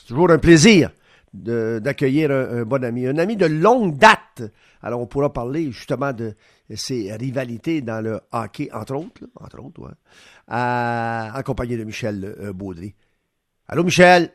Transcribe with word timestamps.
C'est 0.00 0.08
toujours 0.08 0.30
un 0.30 0.38
plaisir 0.38 0.90
d'accueillir 1.32 2.30
un, 2.30 2.64
bon 2.64 2.82
ami, 2.82 3.06
un 3.06 3.18
ami 3.18 3.36
de 3.36 3.46
longue 3.46 3.96
date. 3.96 4.42
Alors, 4.82 5.00
on 5.00 5.06
pourra 5.06 5.32
parler 5.32 5.66
justement 5.66 6.12
de 6.12 6.32
ses 6.70 7.14
rivalités 7.16 7.82
dans 7.82 8.02
le 8.02 8.20
hockey, 8.32 8.68
entre 8.72 8.94
autres, 8.94 9.22
entre 9.38 9.62
autres, 9.62 9.80
ouais, 9.82 11.42
compagnie 11.44 11.76
de 11.76 11.84
Michel 11.84 12.24
euh, 12.24 12.52
Baudry. 12.52 12.94
Allô, 13.68 13.84
Michel? 13.84 14.30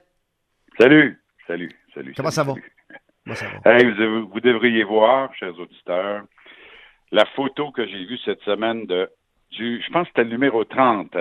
Salut, 0.78 1.20
salut, 1.47 1.72
salut. 1.94 2.13
Comment 2.16 2.32
ça 2.32 2.44
va? 2.44 2.54
vous, 3.26 4.40
devriez 4.40 4.84
voir, 4.84 5.34
chers 5.36 5.58
auditeurs, 5.60 6.24
la 7.12 7.26
photo 7.36 7.72
que 7.72 7.86
j'ai 7.88 8.06
vue 8.06 8.20
cette 8.24 8.42
semaine 8.42 8.86
de, 8.86 9.10
du, 9.52 9.82
je 9.82 9.92
pense 9.92 10.04
que 10.04 10.10
c'était 10.10 10.24
le 10.26 10.29
numéro 10.29 10.63
30 10.63 11.18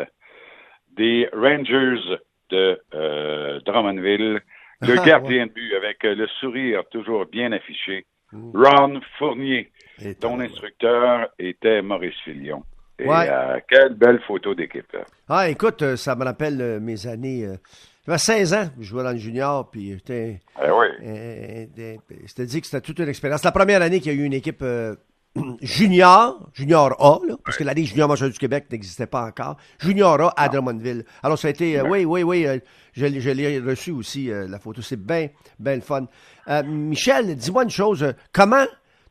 des 0.96 1.28
Rangers 1.32 2.18
de 2.50 2.80
euh, 2.94 3.60
Drummondville, 3.66 4.40
le 4.80 4.98
ah, 4.98 5.04
gardien 5.04 5.46
de 5.46 5.52
but 5.52 5.74
avec 5.74 6.02
le 6.02 6.26
sourire 6.40 6.82
toujours 6.90 7.26
bien 7.26 7.52
affiché, 7.52 8.04
mmh. 8.32 8.52
Ron 8.54 9.00
Fournier, 9.18 9.70
dont 10.20 10.36
l'instructeur 10.36 11.28
était 11.38 11.82
Maurice 11.82 12.18
Filion. 12.24 12.62
Et 12.98 13.08
euh, 13.08 13.58
quelle 13.68 13.94
belle 13.94 14.20
photo 14.26 14.54
d'équipe. 14.54 14.96
Ah, 15.28 15.48
écoute, 15.48 15.82
euh, 15.82 15.96
ça 15.96 16.14
me 16.14 16.24
rappelle 16.24 16.78
mes 16.80 17.06
années. 17.08 17.48
J'avais 18.06 18.18
16 18.18 18.54
ans, 18.54 18.68
je 18.78 18.84
jouais 18.84 19.02
dans 19.02 19.10
le 19.10 19.18
junior, 19.18 19.68
puis 19.70 19.94
j'étais. 19.94 20.40
Eh 20.62 20.70
oui. 20.70 21.68
C'était 22.26 22.46
dit 22.46 22.60
que 22.60 22.66
c'était 22.66 22.82
toute 22.82 22.98
une 23.00 23.08
expérience. 23.08 23.42
La 23.42 23.52
première 23.52 23.82
année 23.82 24.00
qu'il 24.00 24.12
y 24.12 24.16
a 24.16 24.22
eu 24.22 24.24
une 24.24 24.34
équipe 24.34 24.62
junior, 25.60 26.48
junior 26.52 26.94
A, 26.98 27.18
parce 27.44 27.56
que 27.56 27.64
la 27.64 27.74
Ligue 27.74 27.88
junior 27.88 28.08
majeure 28.08 28.30
du 28.30 28.38
Québec 28.38 28.66
n'existait 28.70 29.06
pas 29.06 29.24
encore, 29.24 29.56
junior 29.80 30.20
A 30.20 30.34
à 30.36 30.48
Drummondville. 30.48 31.04
Alors 31.22 31.38
ça 31.38 31.48
a 31.48 31.50
été, 31.50 31.78
euh, 31.78 31.88
oui, 31.88 32.04
oui, 32.04 32.22
oui, 32.22 32.46
euh, 32.46 32.58
je, 32.92 33.06
l'ai 33.06 33.58
reçu 33.58 33.90
aussi, 33.90 34.30
euh, 34.30 34.46
la 34.46 34.58
photo, 34.58 34.82
c'est 34.82 35.00
bien, 35.00 35.28
bien 35.58 35.76
le 35.76 35.80
fun. 35.80 36.06
Michel, 36.64 37.34
dis-moi 37.36 37.64
une 37.64 37.70
chose, 37.70 38.14
comment, 38.32 38.64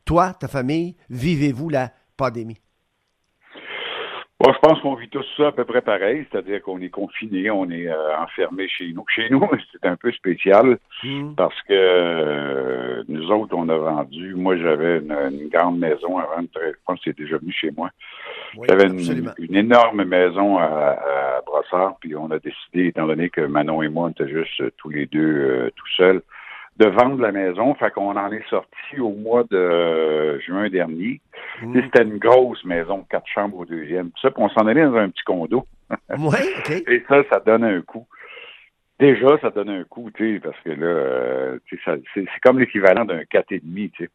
toi, 0.04 0.34
ta 0.34 0.48
famille, 0.48 0.96
vivez-vous 1.10 1.68
la 1.68 1.92
pandémie? 2.16 2.58
Je 4.52 4.58
pense 4.58 4.80
qu'on 4.80 4.94
vit 4.94 5.08
tous 5.08 5.24
ça 5.36 5.48
à 5.48 5.52
peu 5.52 5.64
près 5.64 5.80
pareil, 5.80 6.26
c'est-à-dire 6.30 6.60
qu'on 6.62 6.80
est 6.80 6.88
confiné, 6.88 7.50
on 7.50 7.70
est 7.70 7.88
euh, 7.88 8.18
enfermé 8.18 8.68
chez 8.68 8.92
nous. 8.92 9.04
Chez 9.08 9.28
nous, 9.30 9.48
c'est 9.72 9.86
un 9.86 9.96
peu 9.96 10.10
spécial 10.12 10.78
hmm. 11.02 11.34
parce 11.34 11.60
que 11.62 11.72
euh, 11.72 13.02
nous 13.08 13.30
autres, 13.30 13.54
on 13.56 13.68
a 13.68 13.76
vendu. 13.76 14.34
Moi, 14.34 14.56
j'avais 14.56 14.98
une, 14.98 15.48
grande 15.48 15.78
maison 15.78 16.18
avant. 16.18 16.42
De, 16.42 16.48
je 16.54 16.72
pense 16.84 16.98
que 16.98 17.04
c'est 17.10 17.16
déjà 17.16 17.38
venu 17.38 17.52
chez 17.52 17.70
moi. 17.70 17.90
j'avais 18.68 18.88
une, 18.88 19.54
énorme 19.54 20.04
maison 20.04 20.58
à, 20.58 20.64
à, 20.64 21.40
Brossard, 21.46 21.96
puis 22.00 22.16
on 22.16 22.30
a 22.30 22.38
décidé, 22.38 22.88
étant 22.88 23.06
donné 23.06 23.30
que 23.30 23.40
Manon 23.40 23.82
et 23.82 23.88
moi, 23.88 24.06
on 24.06 24.08
était 24.10 24.28
juste 24.28 24.62
tous 24.76 24.90
les 24.90 25.06
deux 25.06 25.20
euh, 25.20 25.70
tout 25.76 25.88
seuls, 25.96 26.22
de 26.76 26.86
vendre 26.86 27.20
la 27.20 27.32
maison. 27.32 27.74
Fait 27.74 27.90
qu'on 27.90 28.16
en 28.16 28.32
est 28.32 28.48
sorti 28.48 28.98
au 28.98 29.10
mois 29.10 29.44
de 29.50 30.38
juin 30.40 30.68
dernier. 30.68 31.20
Mmh. 31.62 31.80
C'était 31.82 32.02
une 32.02 32.18
grosse 32.18 32.64
maison, 32.64 33.04
quatre 33.08 33.28
chambres 33.28 33.58
au 33.58 33.64
deuxième. 33.64 34.10
Ça, 34.20 34.30
puis 34.30 34.42
on 34.42 34.48
s'en 34.50 34.66
allait 34.66 34.84
dans 34.84 34.96
un 34.96 35.10
petit 35.10 35.24
condo. 35.24 35.66
Oui, 36.18 36.38
OK. 36.58 36.70
Et 36.88 37.04
ça, 37.08 37.22
ça 37.30 37.40
donne 37.40 37.62
un 37.62 37.80
coup. 37.82 38.06
Déjà, 38.98 39.38
ça 39.38 39.50
donne 39.50 39.70
un 39.70 39.84
coup, 39.84 40.10
tu 40.14 40.34
sais, 40.34 40.40
parce 40.40 40.58
que 40.60 40.70
là, 40.70 40.86
euh, 40.86 41.58
c'est 42.14 42.26
comme 42.42 42.60
l'équivalent 42.60 43.04
d'un 43.04 43.22
4,5, 43.22 43.90
tu 43.90 44.04
sais. 44.04 44.10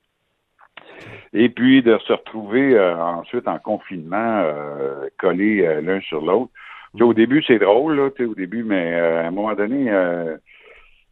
Et 1.33 1.49
puis 1.49 1.81
de 1.81 1.97
se 1.99 2.13
retrouver 2.13 2.75
euh, 2.75 2.97
ensuite 2.97 3.47
en 3.47 3.59
confinement, 3.59 4.41
euh, 4.43 5.07
collés 5.17 5.81
l'un 5.81 5.99
sur 6.02 6.21
l'autre. 6.21 6.52
Au 6.99 7.13
début, 7.13 7.43
c'est 7.45 7.59
drôle, 7.59 7.97
là, 7.97 8.09
au 8.25 8.35
début, 8.35 8.63
mais 8.63 8.95
à 8.95 9.27
un 9.27 9.31
moment 9.31 9.53
donné, 9.53 9.91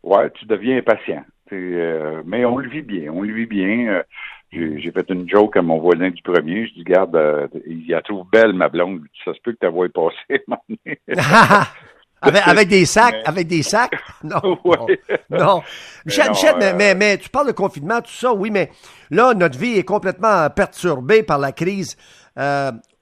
ouais, 0.03 0.29
tu 0.31 0.45
deviens 0.45 0.77
impatient. 0.77 1.23
Euh, 1.53 2.21
mais 2.25 2.45
on 2.45 2.57
le 2.57 2.69
vit 2.69 2.81
bien, 2.81 3.11
on 3.11 3.21
le 3.21 3.33
vit 3.33 3.45
bien. 3.45 3.87
Euh, 3.89 4.03
j'ai 4.51 4.91
fait 4.91 5.09
une 5.09 5.29
joke 5.29 5.57
à 5.57 5.61
mon 5.61 5.79
voisin 5.79 6.09
du 6.09 6.21
premier. 6.21 6.67
Je 6.67 6.73
dis, 6.73 6.83
garde, 6.83 7.15
euh, 7.15 7.47
il 7.65 7.93
a 7.93 8.01
trouve 8.01 8.25
belle, 8.31 8.53
ma 8.53 8.69
blonde. 8.69 9.01
Ça 9.25 9.33
se 9.33 9.39
peut 9.41 9.53
que 9.53 9.57
ta 9.57 9.69
voix 9.69 9.85
est 9.85 9.89
passée. 9.89 10.45
avec, 12.21 12.47
avec, 12.47 12.67
des 12.67 12.85
sacs, 12.85 13.21
avec 13.25 13.47
des 13.47 13.63
sacs? 13.63 13.91
Non. 14.23 14.57
non. 15.29 15.61
Michel, 16.05 16.31
mais, 16.75 16.95
mais, 16.95 17.17
tu 17.17 17.29
parles 17.29 17.47
de 17.47 17.51
confinement, 17.51 18.01
tout 18.01 18.11
ça, 18.11 18.33
oui, 18.33 18.49
mais 18.51 18.71
là, 19.11 19.33
notre 19.33 19.57
vie 19.57 19.77
est 19.77 19.83
complètement 19.83 20.49
perturbée 20.49 21.23
par 21.23 21.37
la 21.37 21.51
crise. 21.51 21.95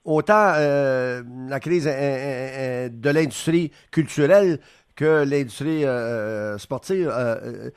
autant 0.04 0.52
la 0.54 1.60
crise 1.60 1.86
de 1.86 3.10
l'industrie 3.10 3.72
culturelle 3.90 4.58
que 4.96 5.24
l'industrie 5.24 5.84
euh, 5.84 6.54
euh, 6.54 6.58
sportive, 6.58 7.12
euh, 7.12 7.70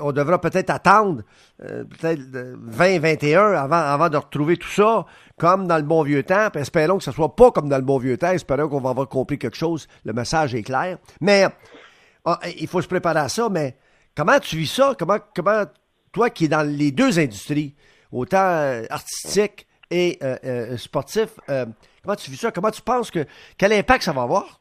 on 0.00 0.12
devra 0.12 0.40
peut-être 0.40 0.70
attendre 0.70 1.22
peut-être 1.58 2.20
2021 2.30 3.52
avant, 3.52 3.76
avant 3.76 4.10
de 4.10 4.18
retrouver 4.18 4.58
tout 4.58 4.68
ça 4.68 5.06
comme 5.38 5.66
dans 5.66 5.78
le 5.78 5.84
bon 5.84 6.02
vieux 6.02 6.22
temps. 6.22 6.50
espérons 6.54 6.98
que 6.98 7.04
ce 7.04 7.12
soit 7.12 7.34
pas 7.34 7.50
comme 7.50 7.70
dans 7.70 7.78
le 7.78 7.82
bon 7.82 7.98
vieux 7.98 8.18
temps. 8.18 8.30
Espérons 8.30 8.68
qu'on 8.68 8.80
va 8.80 8.90
avoir 8.90 9.08
compris 9.08 9.38
quelque 9.38 9.56
chose. 9.56 9.88
Le 10.04 10.12
message 10.12 10.54
est 10.54 10.62
clair. 10.62 10.98
Mais 11.22 11.46
ah, 12.26 12.38
il 12.58 12.68
faut 12.68 12.82
se 12.82 12.88
préparer 12.88 13.20
à 13.20 13.30
ça. 13.30 13.48
Mais 13.48 13.78
comment 14.14 14.38
tu 14.38 14.56
vis 14.56 14.66
ça? 14.70 14.94
Comment, 14.98 15.16
comment 15.34 15.64
toi 16.12 16.28
qui 16.28 16.44
es 16.44 16.48
dans 16.48 16.62
les 16.62 16.92
deux 16.92 17.18
industries, 17.18 17.74
autant 18.12 18.82
artistique 18.90 19.66
et 19.90 20.18
sportif, 20.76 21.28
comment 21.46 22.16
tu 22.16 22.30
vis 22.30 22.36
ça? 22.36 22.50
Comment 22.50 22.70
tu 22.70 22.82
penses 22.82 23.10
que 23.10 23.24
quel 23.56 23.72
impact 23.72 24.04
ça 24.04 24.12
va 24.12 24.22
avoir? 24.22 24.60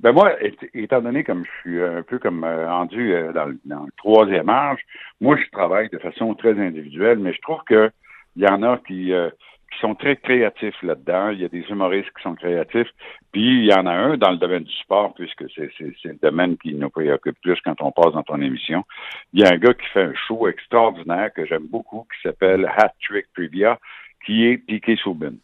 Ben 0.00 0.12
moi, 0.12 0.32
étant 0.74 1.00
donné 1.00 1.24
comme 1.24 1.44
je 1.44 1.50
suis 1.60 1.82
un 1.82 2.02
peu 2.02 2.20
comme 2.20 2.44
euh, 2.44 2.70
rendu 2.70 3.12
euh, 3.12 3.32
dans, 3.32 3.46
le, 3.46 3.90
troisième 3.96 4.48
âge, 4.48 4.78
moi 5.20 5.36
je 5.36 5.50
travaille 5.50 5.88
de 5.88 5.98
façon 5.98 6.34
très 6.34 6.58
individuelle, 6.58 7.18
mais 7.18 7.32
je 7.32 7.40
trouve 7.40 7.62
que 7.64 7.90
il 8.36 8.42
y 8.42 8.46
en 8.46 8.62
a 8.62 8.78
qui, 8.86 9.12
euh, 9.12 9.28
qui 9.72 9.80
sont 9.80 9.96
très 9.96 10.14
créatifs 10.14 10.80
là-dedans. 10.84 11.30
Il 11.30 11.40
y 11.40 11.44
a 11.44 11.48
des 11.48 11.64
humoristes 11.68 12.10
qui 12.16 12.22
sont 12.22 12.36
créatifs. 12.36 12.88
Puis 13.32 13.62
il 13.62 13.64
y 13.64 13.74
en 13.74 13.86
a 13.86 13.92
un 13.92 14.16
dans 14.16 14.30
le 14.30 14.36
domaine 14.36 14.62
du 14.62 14.72
sport, 14.74 15.14
puisque 15.14 15.50
c'est, 15.56 15.68
c'est, 15.76 15.92
c'est 16.00 16.10
le 16.10 16.18
domaine 16.22 16.56
qui 16.58 16.74
nous 16.74 16.90
préoccupe 16.90 17.40
plus 17.42 17.60
quand 17.64 17.82
on 17.82 17.90
passe 17.90 18.12
dans 18.12 18.22
ton 18.22 18.40
émission. 18.40 18.84
Il 19.32 19.40
y 19.40 19.44
a 19.44 19.52
un 19.52 19.58
gars 19.58 19.74
qui 19.74 19.86
fait 19.88 20.04
un 20.04 20.14
show 20.14 20.46
extraordinaire 20.46 21.32
que 21.34 21.44
j'aime 21.44 21.66
beaucoup, 21.66 22.06
qui 22.14 22.28
s'appelle 22.28 22.70
Hat 22.76 22.92
Trick 23.02 23.26
Trivia, 23.34 23.80
qui 24.24 24.46
est 24.46 24.58
Piqué 24.58 24.94
Soubin. 24.94 25.34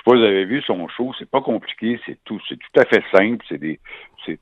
Je 0.00 0.10
sais 0.10 0.16
pas 0.16 0.18
vous 0.18 0.24
avez 0.24 0.44
vu 0.46 0.62
son 0.62 0.88
show, 0.88 1.12
c'est 1.18 1.30
pas 1.30 1.42
compliqué, 1.42 2.00
c'est 2.06 2.18
tout, 2.24 2.40
c'est 2.48 2.56
tout 2.56 2.80
à 2.80 2.86
fait 2.86 3.02
simple, 3.12 3.44
c'est 3.46 3.58
des, 3.58 3.78
c'est, 4.24 4.38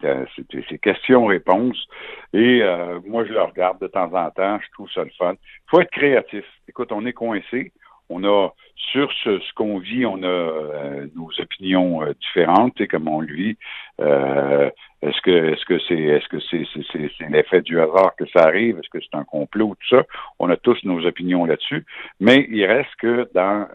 c'est, 0.68 0.78
questions-réponses. 0.78 1.88
Et 2.32 2.62
euh, 2.62 3.00
moi, 3.04 3.24
je 3.24 3.32
le 3.32 3.42
regarde 3.42 3.80
de 3.80 3.88
temps 3.88 4.12
en 4.14 4.30
temps, 4.30 4.60
je 4.60 4.70
trouve 4.72 4.88
ça 4.92 5.02
le 5.02 5.10
fun. 5.18 5.34
Il 5.34 5.70
faut 5.70 5.80
être 5.80 5.90
créatif. 5.90 6.44
Écoute, 6.68 6.92
on 6.92 7.04
est 7.06 7.12
coincé, 7.12 7.72
on 8.08 8.24
a 8.24 8.50
sur 8.92 9.10
ce, 9.24 9.38
ce 9.40 9.52
qu'on 9.54 9.78
vit, 9.78 10.06
on 10.06 10.22
a 10.22 10.26
euh, 10.26 11.06
nos 11.14 11.30
opinions 11.38 12.02
euh, 12.02 12.12
différentes, 12.20 12.80
et 12.80 12.86
comme 12.86 13.08
on 13.08 13.20
le 13.20 13.32
vit. 13.32 13.56
Euh, 14.00 14.70
est-ce 15.02 15.20
que 15.20 15.30
est-ce 15.30 15.64
que 15.64 15.78
c'est 15.86 15.94
est-ce 15.94 16.28
que 16.28 16.40
c'est 16.40 16.64
c'est, 16.72 17.10
c'est 17.18 17.28
l'effet 17.28 17.60
du 17.60 17.80
hasard 17.80 18.16
que 18.16 18.24
ça 18.34 18.44
arrive? 18.44 18.78
Est-ce 18.78 18.88
que 18.88 18.98
c'est 19.00 19.16
un 19.16 19.24
complot 19.24 19.76
Tout 19.80 19.96
ça, 19.96 20.04
on 20.38 20.50
a 20.50 20.56
tous 20.56 20.82
nos 20.84 21.04
opinions 21.06 21.44
là-dessus. 21.44 21.84
Mais 22.18 22.46
il 22.50 22.64
reste 22.64 22.94
que 22.98 23.28
dans 23.32 23.68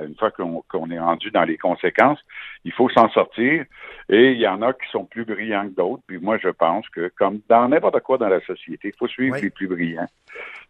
une 0.00 0.14
fois 0.16 0.30
qu'on, 0.30 0.62
qu'on 0.68 0.90
est 0.90 0.98
rendu 0.98 1.30
dans 1.30 1.44
les 1.44 1.58
conséquences, 1.58 2.20
il 2.64 2.72
faut 2.72 2.88
s'en 2.88 3.10
sortir. 3.10 3.64
Et 4.08 4.32
il 4.32 4.38
y 4.38 4.48
en 4.48 4.62
a 4.62 4.72
qui 4.72 4.88
sont 4.90 5.04
plus 5.04 5.26
brillants 5.26 5.68
que 5.68 5.74
d'autres. 5.74 6.02
Puis 6.06 6.18
moi, 6.18 6.38
je 6.38 6.48
pense 6.48 6.88
que 6.88 7.12
comme 7.18 7.40
dans 7.50 7.68
n'importe 7.68 8.00
quoi 8.00 8.16
dans 8.16 8.28
la 8.28 8.40
société, 8.40 8.88
il 8.88 8.98
faut 8.98 9.08
suivre 9.08 9.36
les 9.36 9.50
plus 9.50 9.68
brillants. 9.68 10.08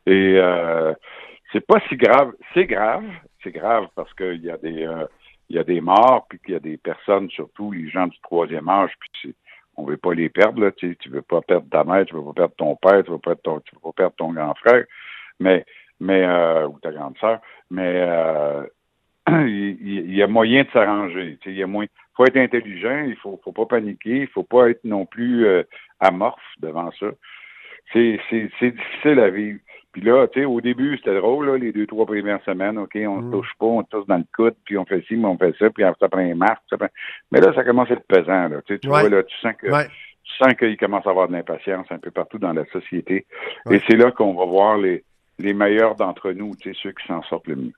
Et 0.07 0.37
c'est 1.55 1.65
pas 1.65 1.81
si 1.89 1.97
grave. 1.97 2.33
C'est 2.53 2.67
grave, 2.67 3.05
c'est 3.43 3.53
grave 3.53 3.87
parce 3.95 4.13
qu'il 4.15 4.43
y 4.43 4.51
a 4.51 4.59
des 4.59 4.85
euh, 4.85 5.07
il 5.49 5.57
y 5.57 5.59
a 5.59 5.65
des 5.65 5.81
morts, 5.81 6.27
puis 6.29 6.39
qu'il 6.41 6.55
y 6.55 6.57
a 6.57 6.61
des 6.61 6.79
personnes, 6.79 7.31
surtout 7.31 7.71
les 7.71 7.89
gens 7.91 8.07
du 8.07 8.19
troisième 8.23 8.69
âge, 8.69 8.93
puis 8.99 9.35
on 9.77 9.85
veut 9.85 9.99
pas 9.99 10.15
les 10.15 10.29
perdre, 10.31 10.61
là, 10.61 10.73
tu 10.73 10.97
tu 10.97 11.11
veux 11.11 11.23
pas 11.23 11.43
perdre 11.43 11.69
ta 11.71 11.85
mère, 11.85 12.05
tu 12.07 12.15
veux 12.15 12.25
pas 12.25 12.33
perdre 12.33 12.55
ton 12.57 12.77
père, 12.77 13.05
tu 13.05 13.11
veux 13.11 13.19
pas, 13.19 13.37
ton, 13.37 13.61
tu 13.61 13.75
veux 13.75 13.81
pas 13.81 13.93
perdre 13.93 14.17
ton 14.17 14.33
grand 14.33 14.55
frère, 14.55 14.85
mais 15.39 15.65
mais 16.01 16.25
euh, 16.25 16.67
ou 16.67 16.79
ta 16.81 16.91
grande 16.91 17.17
sœur, 17.19 17.41
mais 17.71 18.05
euh, 18.09 18.65
il, 19.29 20.15
y 20.15 20.23
a 20.23 20.27
moyen 20.27 20.65
de 20.65 20.71
s'arranger. 20.71 21.39
Il 21.47 21.53
y 21.53 21.63
a. 21.63 21.69
Faut 22.17 22.27
être 22.27 22.37
intelligent, 22.37 23.05
il 23.07 23.17
faut, 23.17 23.41
faut 23.43 23.53
pas 23.53 23.67
paniquer, 23.67 24.21
il 24.21 24.29
faut 24.29 24.45
pas 24.45 24.71
être 24.71 24.85
non 24.85 25.05
plus 25.05 25.49
amorphe 25.99 26.41
devant 26.61 26.93
ça. 26.93 27.09
C'est 27.93 28.21
difficile 28.31 29.19
à 29.19 29.31
vivre. 29.31 29.59
Puis 29.95 30.03
là, 30.03 30.27
tu 30.27 30.41
sais, 30.41 30.45
au 30.45 30.61
début, 30.61 30.97
c'était 30.97 31.15
drôle, 31.15 31.47
là, 31.47 31.57
les 31.57 31.71
deux, 31.71 31.87
trois 31.87 32.05
premières 32.05 32.43
semaines, 32.45 32.79
OK, 32.79 32.97
on 32.97 33.23
ne 33.23 33.29
mm. 33.29 33.31
touche 33.31 33.53
pas, 33.61 33.67
on 33.67 33.83
touche 33.85 34.07
dans 34.09 34.17
le 34.17 34.25
coude, 34.35 34.57
puis 34.65 34.77
on 34.77 34.85
fait 34.85 35.05
ci, 35.07 35.15
mais 35.15 35.29
on 35.29 35.39
fait 35.39 35.55
ça, 35.57 35.71
puis 35.71 35.85
ça 36.01 36.09
prend 36.09 36.21
un 36.21 36.35
masque. 36.35 36.63
Ça 36.69 36.77
prend... 36.77 36.89
Mais 37.31 37.41
là, 37.41 37.55
ça 37.55 37.63
commence 37.63 37.89
à 37.91 37.95
être 37.95 38.07
pesant, 38.09 38.49
là. 38.49 38.61
Tu, 38.67 38.77
vois, 38.89 39.09
là, 39.09 39.23
tu 39.23 39.37
sens 39.39 39.53
que 39.57 39.69
tu 39.69 40.37
sens 40.37 40.55
qu'il 40.59 40.77
commence 40.77 41.07
à 41.07 41.11
avoir 41.11 41.29
de 41.29 41.33
l'impatience 41.33 41.87
un 41.91 41.99
peu 41.99 42.11
partout 42.11 42.39
dans 42.39 42.53
la 42.53 42.65
société. 42.73 43.25
Et 43.71 43.81
c'est 43.87 43.97
là 43.97 44.11
qu'on 44.11 44.35
va 44.35 44.47
voir 44.47 44.79
les, 44.79 45.05
les 45.39 45.55
meilleurs 45.55 45.95
d'entre 45.95 46.33
nous, 46.33 46.57
tu 46.57 46.73
sais, 46.73 46.81
ceux 46.83 46.91
qui 46.91 47.07
s'en 47.07 47.23
sortent 47.23 47.47
le 47.47 47.55
mieux. 47.55 47.73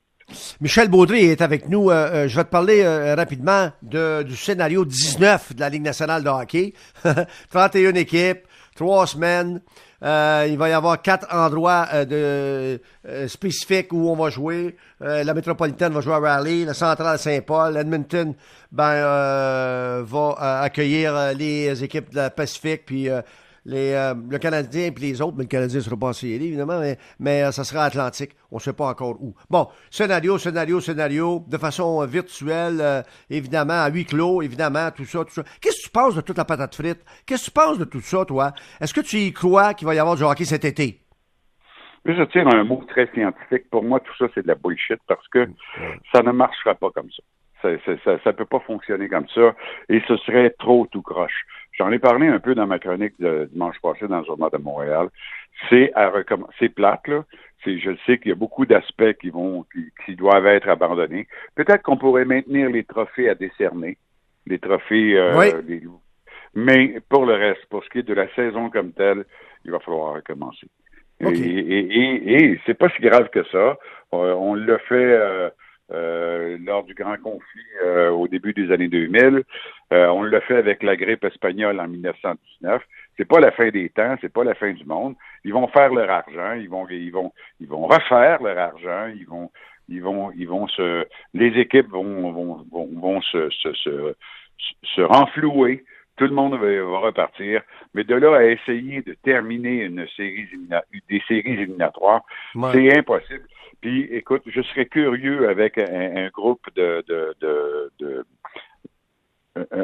Michel 0.61 0.89
Baudry 0.89 1.27
est 1.27 1.41
avec 1.41 1.69
nous. 1.69 1.91
Euh, 1.91 2.25
euh, 2.25 2.29
je 2.29 2.37
vais 2.37 2.45
te 2.45 2.51
parler 2.51 2.83
euh, 2.83 3.15
rapidement 3.15 3.71
de, 3.83 4.23
du 4.23 4.35
scénario 4.35 4.85
19 4.85 5.55
de 5.55 5.61
la 5.61 5.69
Ligue 5.69 5.83
nationale 5.83 6.25
de 6.25 6.29
hockey. 6.29 6.73
31 7.51 7.95
équipes, 7.95 8.41
trois 8.77 9.07
semaines. 9.07 9.61
Euh, 10.03 10.47
il 10.49 10.59
va 10.59 10.69
y 10.69 10.73
avoir 10.73 11.01
quatre 11.01 11.27
endroits 11.35 11.89
euh, 11.93 12.05
de, 12.05 12.81
euh, 13.09 13.29
spécifiques 13.29 13.93
où 13.93 14.11
on 14.11 14.17
va 14.17 14.29
jouer. 14.31 14.77
la 15.01 15.35
métropolitaine 15.35 15.93
va 15.93 16.01
jouer 16.01 16.15
à 16.15 16.19
Raleigh, 16.19 16.65
la 16.65 16.75
centrale 16.75 17.19
Saint-Paul, 17.19 17.77
Edmonton 17.77 18.35
ben, 18.71 20.03
va 20.03 20.61
accueillir 20.63 21.33
les 21.35 21.83
équipes 21.83 22.11
de 22.11 22.17
la 22.17 22.31
Pacifique, 22.31 22.85
puis 22.87 23.09
euh, 23.69 24.15
le 24.31 24.39
Canadien 24.39 24.87
et 24.87 25.01
les 25.01 25.21
autres, 25.21 25.37
mais 25.37 25.45
le 25.45 25.49
Canadien 25.49 25.79
ne 25.79 25.83
sera 25.83 25.97
pas 25.97 26.09
en 26.09 26.13
série, 26.13 26.47
évidemment, 26.47 26.81
mais, 27.19 27.43
euh, 27.43 27.51
ça 27.51 27.65
sera 27.65 27.85
Atlantique. 27.85 28.33
On 28.51 28.57
ne 28.57 28.61
sait 28.61 28.73
pas 28.73 28.89
encore 28.89 29.17
où. 29.21 29.35
Bon, 29.51 29.69
scénario, 29.91 30.39
scénario, 30.39 30.81
scénario, 30.81 31.45
de 31.49 31.59
façon 31.59 32.03
euh, 32.03 32.07
virtuelle, 32.07 33.05
évidemment, 33.29 33.83
à 33.83 33.91
huis 33.91 34.05
clos, 34.05 34.43
évidemment, 34.43 34.91
tout 34.91 35.05
ça, 35.05 35.25
tout 35.25 35.33
ça. 35.33 35.43
Qu'est-ce 35.61 35.79
que 35.79 35.87
tu 35.87 35.91
penses 35.91 36.15
de 36.15 36.21
toute 36.21 36.39
la 36.39 36.45
patate 36.45 36.75
frite? 36.75 37.05
Qu'est-ce 37.27 37.51
que 37.51 37.51
tu 37.51 37.51
penses 37.51 37.79
de 37.79 37.85
tout 37.85 38.01
ça, 38.01 38.25
toi? 38.25 38.53
Est-ce 38.81 38.95
que 38.95 39.01
tu 39.01 39.17
y 39.17 39.33
crois 39.33 39.75
qu'il 39.75 39.87
va 39.87 39.95
y 39.95 39.99
avoir 39.99 40.17
du 40.17 40.23
hockey 40.23 40.45
cet 40.45 40.65
été? 40.65 41.01
Je 42.05 42.23
tire 42.25 42.47
un 42.47 42.63
mot 42.63 42.85
très 42.89 43.11
scientifique. 43.13 43.69
Pour 43.69 43.83
moi, 43.83 43.99
tout 43.99 44.17
ça, 44.17 44.27
c'est 44.33 44.43
de 44.43 44.49
la 44.49 44.55
bullshit 44.55 45.01
parce 45.09 45.27
que 45.29 45.49
ça 46.13 46.23
ne 46.23 46.31
marchera 46.31 46.75
pas 46.77 46.91
comme 46.91 47.11
ça. 47.11 47.23
Ça 47.63 47.71
ne 47.71 48.33
peut 48.33 48.45
pas 48.45 48.61
fonctionner 48.61 49.09
comme 49.09 49.27
ça 49.35 49.57
et 49.89 50.01
ce 50.07 50.17
serait 50.19 50.51
trop 50.51 50.87
tout 50.87 51.03
croche. 51.03 51.45
J'en 51.79 51.93
ai 51.93 51.99
parlé 51.99 52.27
un 52.27 52.39
peu 52.39 52.55
dans 52.55 52.67
ma 52.67 52.79
chronique 52.79 53.15
de 53.21 53.49
dimanche 53.53 53.77
passé 53.83 54.09
dans 54.09 54.21
le 54.21 54.25
Journal 54.25 54.51
de 54.51 54.59
Montréal. 54.59 55.09
C'est 55.69 55.93
à 55.95 56.09
recommencer. 56.09 56.53
C'est 56.59 56.69
plate, 56.71 57.07
là. 57.09 57.25
je 57.65 57.97
sais 58.07 58.19
qu'il 58.19 58.31
y 58.31 58.33
a 58.33 58.37
beaucoup 58.37 58.65
d'aspects 58.65 59.13
qui 59.21 59.31
vont, 59.31 59.67
qui, 60.05 60.17
doivent 60.17 60.47
être 60.47 60.69
abandonnés. 60.69 61.27
Peut-être 61.55 61.83
qu'on 61.83 61.99
pourrait 61.99 62.25
maintenir 62.25 62.71
les 62.71 62.85
trophées 62.85 63.29
à 63.29 63.35
décerner, 63.35 63.99
les 64.47 64.59
trophées 64.59 65.19
euh, 65.19 65.63
des 65.63 65.81
loups. 65.81 66.01
Mais 66.55 67.01
pour 67.11 67.27
le 67.27 67.35
reste, 67.35 67.67
pour 67.67 67.85
ce 67.85 67.91
qui 67.91 67.99
est 67.99 68.03
de 68.03 68.15
la 68.15 68.33
saison 68.35 68.71
comme 68.71 68.93
telle, 68.93 69.25
il 69.65 69.71
va 69.71 69.79
falloir 69.81 70.15
recommencer. 70.15 70.69
Et, 71.21 71.29
et, 71.29 72.35
et, 72.35 72.61
c'est 72.65 72.79
pas 72.79 72.89
si 72.91 73.03
grave 73.03 73.29
que 73.31 73.45
ça. 73.45 73.79
Euh, 74.15 74.35
on 74.35 74.55
le 74.55 74.79
fait 74.79 74.95
euh, 74.95 75.51
euh, 75.93 76.59
lors 76.65 76.83
du 76.83 76.95
grand 76.95 77.17
conflit 77.19 77.61
euh, 77.85 78.11
au 78.11 78.27
début 78.27 78.53
des 78.53 78.73
années 78.73 78.89
2000. 78.89 79.45
Euh, 79.97 80.09
on 80.09 80.23
l'a 80.23 80.41
fait 80.43 80.57
avec 80.57 80.83
la 80.83 80.95
grippe 80.95 81.25
espagnole 81.25 81.81
en 81.81 81.89
1919. 81.89 82.83
C'est 83.17 83.25
pas 83.25 83.41
la 83.41 83.51
fin 83.51 83.71
des 83.71 83.89
temps, 83.89 84.17
c'est 84.21 84.33
pas 84.33 84.45
la 84.45 84.55
fin 84.55 84.73
du 84.73 84.85
monde. 84.85 85.15
Ils 85.45 85.55
vont 85.55 85.67
faire 85.69 85.93
leur 85.93 86.11
argent, 86.11 86.53
ils 86.53 86.69
vont, 86.69 86.87
ils 86.91 87.11
vont, 87.11 87.33
ils 87.61 87.69
vont 87.69 87.87
refaire 87.87 88.43
leur 88.43 88.59
argent, 88.59 89.07
ils 89.17 89.27
vont, 89.27 89.51
ils 89.89 90.03
vont, 90.03 90.33
ils 90.37 90.49
vont 90.49 90.69
se, 90.69 91.07
les 91.33 91.59
équipes 91.59 91.89
vont, 91.89 92.31
vont, 92.33 92.65
vont, 92.71 92.89
vont 93.01 93.23
se, 93.23 93.49
se, 93.51 93.73
se, 93.73 94.15
se 94.83 95.01
renflouer 95.01 95.85
tout 96.17 96.25
le 96.25 96.31
monde 96.31 96.55
va, 96.55 96.99
repartir. 96.99 97.63
Mais 97.95 98.05
de 98.05 98.15
là 98.15 98.37
à 98.37 98.45
essayer 98.45 99.03
de 99.03 99.15
terminer 99.23 99.85
une 99.85 100.07
série 100.17 100.49
des 101.09 101.23
séries 101.29 101.53
éliminatoires, 101.53 102.23
c'est 102.73 102.99
impossible. 102.99 103.47
Puis, 103.81 104.05
écoute, 104.11 104.43
je 104.47 104.63
serais 104.63 104.87
curieux 104.87 105.49
avec 105.49 105.79
un, 105.79 106.29
groupe 106.29 106.67
de, 106.75 107.05
de, 107.07 107.35
de, 107.41 107.93
de 107.99 108.25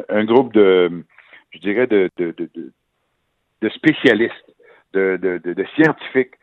un, 0.09 0.25
groupe 0.25 0.53
de, 0.53 1.03
je 1.51 1.59
dirais, 1.59 1.87
de, 1.87 2.09
de, 2.17 2.31
de, 2.31 2.71
de 3.61 3.69
spécialistes, 3.69 4.33
de, 4.93 5.17
de, 5.21 5.53
de, 5.53 5.65
scientifiques, 5.75 6.35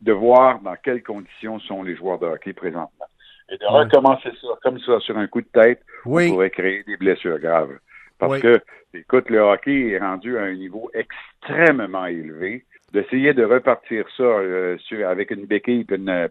de 0.00 0.12
voir 0.12 0.60
dans 0.60 0.76
quelles 0.76 1.02
conditions 1.02 1.60
sont 1.60 1.82
les 1.82 1.96
joueurs 1.96 2.18
de 2.18 2.26
hockey 2.26 2.52
présentement. 2.52 3.06
Et 3.50 3.58
de 3.58 3.66
recommencer 3.66 4.30
ça 4.40 4.48
comme 4.62 4.78
ça 4.80 4.98
sur 5.00 5.16
un 5.18 5.26
coup 5.26 5.40
de 5.40 5.48
tête, 5.52 5.82
on 6.04 6.28
pourrait 6.28 6.50
créer 6.50 6.82
des 6.84 6.96
blessures 6.96 7.38
graves. 7.38 7.78
Parce 8.18 8.40
que, 8.40 8.60
écoute, 8.94 9.30
le 9.30 9.40
hockey 9.40 9.90
est 9.90 9.98
rendu 9.98 10.38
à 10.38 10.42
un 10.42 10.54
niveau 10.54 10.90
extrêmement 10.94 12.06
élevé. 12.06 12.64
D'essayer 12.92 13.32
de 13.32 13.44
repartir 13.44 14.04
ça 14.16 14.22
euh, 14.22 14.76
avec 15.06 15.30
une 15.30 15.46
béquille 15.46 15.86
et 15.88 15.94
une, 15.94 16.28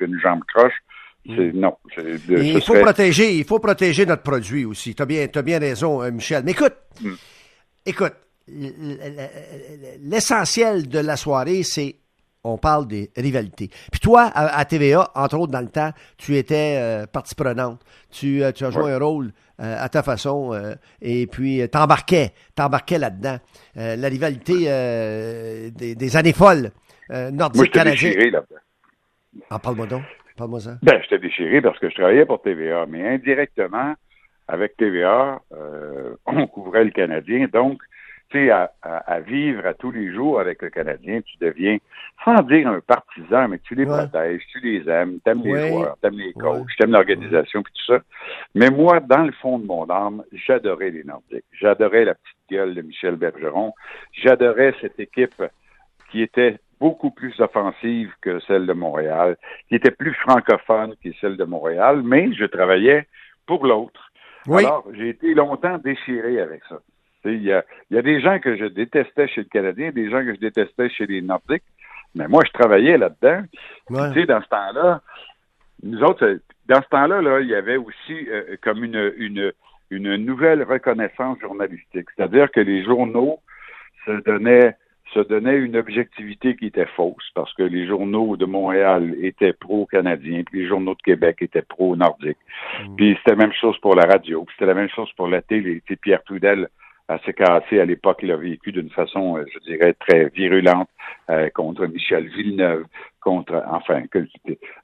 une, 0.00 0.20
jambe 0.20 0.44
croche. 0.44 0.78
Non. 1.26 1.76
il 2.28 2.60
faut 2.62 2.74
protéger, 2.74 3.36
il 3.36 3.44
faut 3.44 3.58
protéger 3.58 4.06
notre 4.06 4.22
produit 4.22 4.64
aussi. 4.64 4.94
Tu 4.94 5.02
as 5.02 5.06
bien, 5.06 5.26
as 5.32 5.42
bien 5.42 5.58
raison, 5.58 6.02
euh, 6.02 6.10
Michel. 6.10 6.42
Mais 6.44 6.52
écoute, 6.52 6.74
mm. 7.00 7.12
écoute, 7.86 8.14
l'essentiel 10.00 10.88
de 10.88 10.98
la 10.98 11.16
soirée, 11.16 11.62
c'est 11.62 11.96
on 12.44 12.58
parle 12.58 12.88
des 12.88 13.10
rivalités. 13.16 13.70
Puis 13.92 14.00
toi, 14.00 14.30
à, 14.34 14.64
TVA, 14.64 15.12
entre 15.14 15.38
autres 15.38 15.52
dans 15.52 15.60
le 15.60 15.68
temps, 15.68 15.92
tu 16.18 16.36
étais 16.36 16.76
euh, 16.76 17.06
partie 17.06 17.36
prenante. 17.36 17.80
Tu, 18.10 18.42
tu 18.54 18.64
as 18.64 18.70
joué 18.70 18.90
un 18.90 18.98
rôle 18.98 19.32
euh, 19.62 19.76
à 19.78 19.88
ta 19.88 20.02
façon, 20.02 20.52
euh, 20.52 20.74
et 21.00 21.28
puis 21.28 21.60
euh, 21.60 21.68
t'embarquais, 21.68 22.32
t'embarquais 22.56 22.98
là-dedans. 22.98 23.38
la 23.76 24.08
rivalité 24.08 24.64
des, 25.70 26.16
années 26.16 26.32
folles 26.32 26.72
nordiques 27.10 27.70
canadiennes. 27.70 28.12
déchiré 28.12 28.30
là-dedans. 28.30 28.60
Ah, 29.50 29.58
parle-moi 29.60 29.86
donc, 29.86 30.02
parle-moi 30.42 30.60
ça. 30.60 30.76
Ben, 30.82 31.00
j'étais 31.02 31.18
déchiré 31.18 31.60
parce 31.60 31.78
que 31.78 31.88
je 31.88 31.94
travaillais 31.94 32.26
pour 32.26 32.42
TVA, 32.42 32.86
mais 32.88 33.08
indirectement, 33.08 33.94
avec 34.48 34.76
TVA, 34.76 35.40
on 36.26 36.46
couvrait 36.46 36.84
le 36.84 36.90
Canadien, 36.90 37.46
donc 37.52 37.82
à, 38.50 39.20
vivre 39.20 39.66
à 39.66 39.74
tous 39.74 39.90
les 39.90 40.12
jours 40.12 40.40
avec 40.40 40.62
le 40.62 40.70
Canadien, 40.70 41.20
tu 41.20 41.36
deviens, 41.40 41.78
sans 42.24 42.42
dire 42.42 42.68
un 42.68 42.80
partisan, 42.80 43.48
mais 43.48 43.58
tu 43.58 43.74
les 43.74 43.84
protèges, 43.84 44.42
tu 44.50 44.60
les 44.60 44.88
aimes, 44.88 45.18
tu 45.24 45.30
aimes 45.30 45.42
les 45.42 45.68
joueurs, 45.68 45.96
tu 46.00 46.08
aimes 46.08 46.18
les 46.18 46.32
coachs, 46.32 46.66
tu 46.76 46.82
aimes 46.82 46.92
l'organisation, 46.92 47.62
puis 47.62 47.72
tout 47.74 47.92
ça. 47.92 48.00
Mais 48.54 48.70
moi, 48.70 49.00
dans 49.00 49.24
le 49.24 49.32
fond 49.32 49.58
de 49.58 49.66
mon 49.66 49.88
âme, 49.90 50.24
j'adorais 50.32 50.90
les 50.90 51.04
Nordiques. 51.04 51.44
J'adorais 51.52 52.04
la 52.04 52.14
petite 52.14 52.36
gueule 52.50 52.74
de 52.74 52.82
Michel 52.82 53.16
Bergeron. 53.16 53.72
J'adorais 54.12 54.74
cette 54.80 54.98
équipe 54.98 55.42
qui 56.10 56.22
était 56.22 56.58
beaucoup 56.82 57.12
plus 57.12 57.38
offensive 57.40 58.10
que 58.20 58.40
celle 58.40 58.66
de 58.66 58.72
Montréal, 58.72 59.36
qui 59.68 59.76
était 59.76 59.92
plus 59.92 60.14
francophone 60.14 60.94
que 61.02 61.10
celle 61.20 61.36
de 61.36 61.44
Montréal, 61.44 62.02
mais 62.02 62.32
je 62.32 62.44
travaillais 62.44 63.06
pour 63.46 63.64
l'autre. 63.64 64.10
Alors, 64.48 64.84
j'ai 64.92 65.10
été 65.10 65.32
longtemps 65.34 65.78
déchiré 65.78 66.40
avec 66.40 66.62
ça. 66.68 66.80
Il 67.24 67.44
y 67.44 67.52
a, 67.52 67.64
y 67.92 67.96
a, 67.96 68.02
des 68.02 68.20
gens 68.20 68.40
que 68.40 68.56
je 68.56 68.64
détestais 68.64 69.28
chez 69.28 69.42
le 69.42 69.48
Canadien, 69.56 69.92
des 69.92 70.10
gens 70.10 70.24
que 70.24 70.34
je 70.34 70.40
détestais 70.40 70.88
chez 70.90 71.06
les 71.06 71.22
Nordiques, 71.22 71.70
mais 72.16 72.26
moi, 72.26 72.42
je 72.44 72.50
travaillais 72.50 72.98
là-dedans. 72.98 73.42
Tu 73.86 73.94
sais, 74.14 74.26
dans 74.26 74.42
ce 74.42 74.48
temps-là, 74.48 75.02
nous 75.84 76.02
autres, 76.02 76.40
dans 76.66 76.82
ce 76.82 76.88
temps-là, 76.88 77.22
là, 77.22 77.40
il 77.40 77.48
y 77.48 77.54
avait 77.54 77.76
aussi 77.76 78.16
euh, 78.28 78.56
comme 78.60 78.82
une, 78.82 79.12
une, 79.18 79.52
une 79.90 80.16
nouvelle 80.16 80.64
reconnaissance 80.64 81.38
journalistique. 81.38 82.08
C'est-à-dire 82.16 82.50
que 82.50 82.60
les 82.60 82.82
journaux 82.82 83.38
se 84.04 84.20
donnaient 84.22 84.74
se 85.14 85.20
donnaient 85.20 85.56
une 85.56 85.76
objectivité 85.76 86.56
qui 86.56 86.66
était 86.66 86.86
fausse 86.96 87.30
parce 87.34 87.52
que 87.54 87.62
les 87.62 87.86
journaux 87.86 88.36
de 88.36 88.44
Montréal 88.44 89.14
étaient 89.20 89.52
pro-canadiens, 89.52 90.42
puis 90.44 90.62
les 90.62 90.68
journaux 90.68 90.94
de 90.94 91.02
Québec 91.02 91.38
étaient 91.40 91.62
pro-nordiques. 91.62 92.38
Mm. 92.84 92.96
Puis 92.96 93.16
c'était 93.18 93.36
la 93.36 93.46
même 93.46 93.52
chose 93.52 93.78
pour 93.78 93.94
la 93.94 94.04
radio, 94.04 94.44
puis 94.44 94.54
c'était 94.58 94.68
la 94.68 94.74
même 94.74 94.90
chose 94.90 95.10
pour 95.16 95.28
la 95.28 95.42
télé. 95.42 95.82
Pierre 96.00 96.22
Trudel 96.24 96.68
assez 97.08 97.32
cassé 97.32 97.80
à 97.80 97.84
l'époque, 97.84 98.22
l'a 98.22 98.36
vécu 98.36 98.72
d'une 98.72 98.90
façon, 98.90 99.36
euh, 99.36 99.44
je 99.52 99.58
dirais, 99.60 99.94
très 99.94 100.28
virulente 100.28 100.88
euh, 101.30 101.48
contre 101.50 101.86
Michel 101.86 102.28
Villeneuve, 102.28 102.84
contre, 103.20 103.62
enfin, 103.66 104.06
que, 104.06 104.26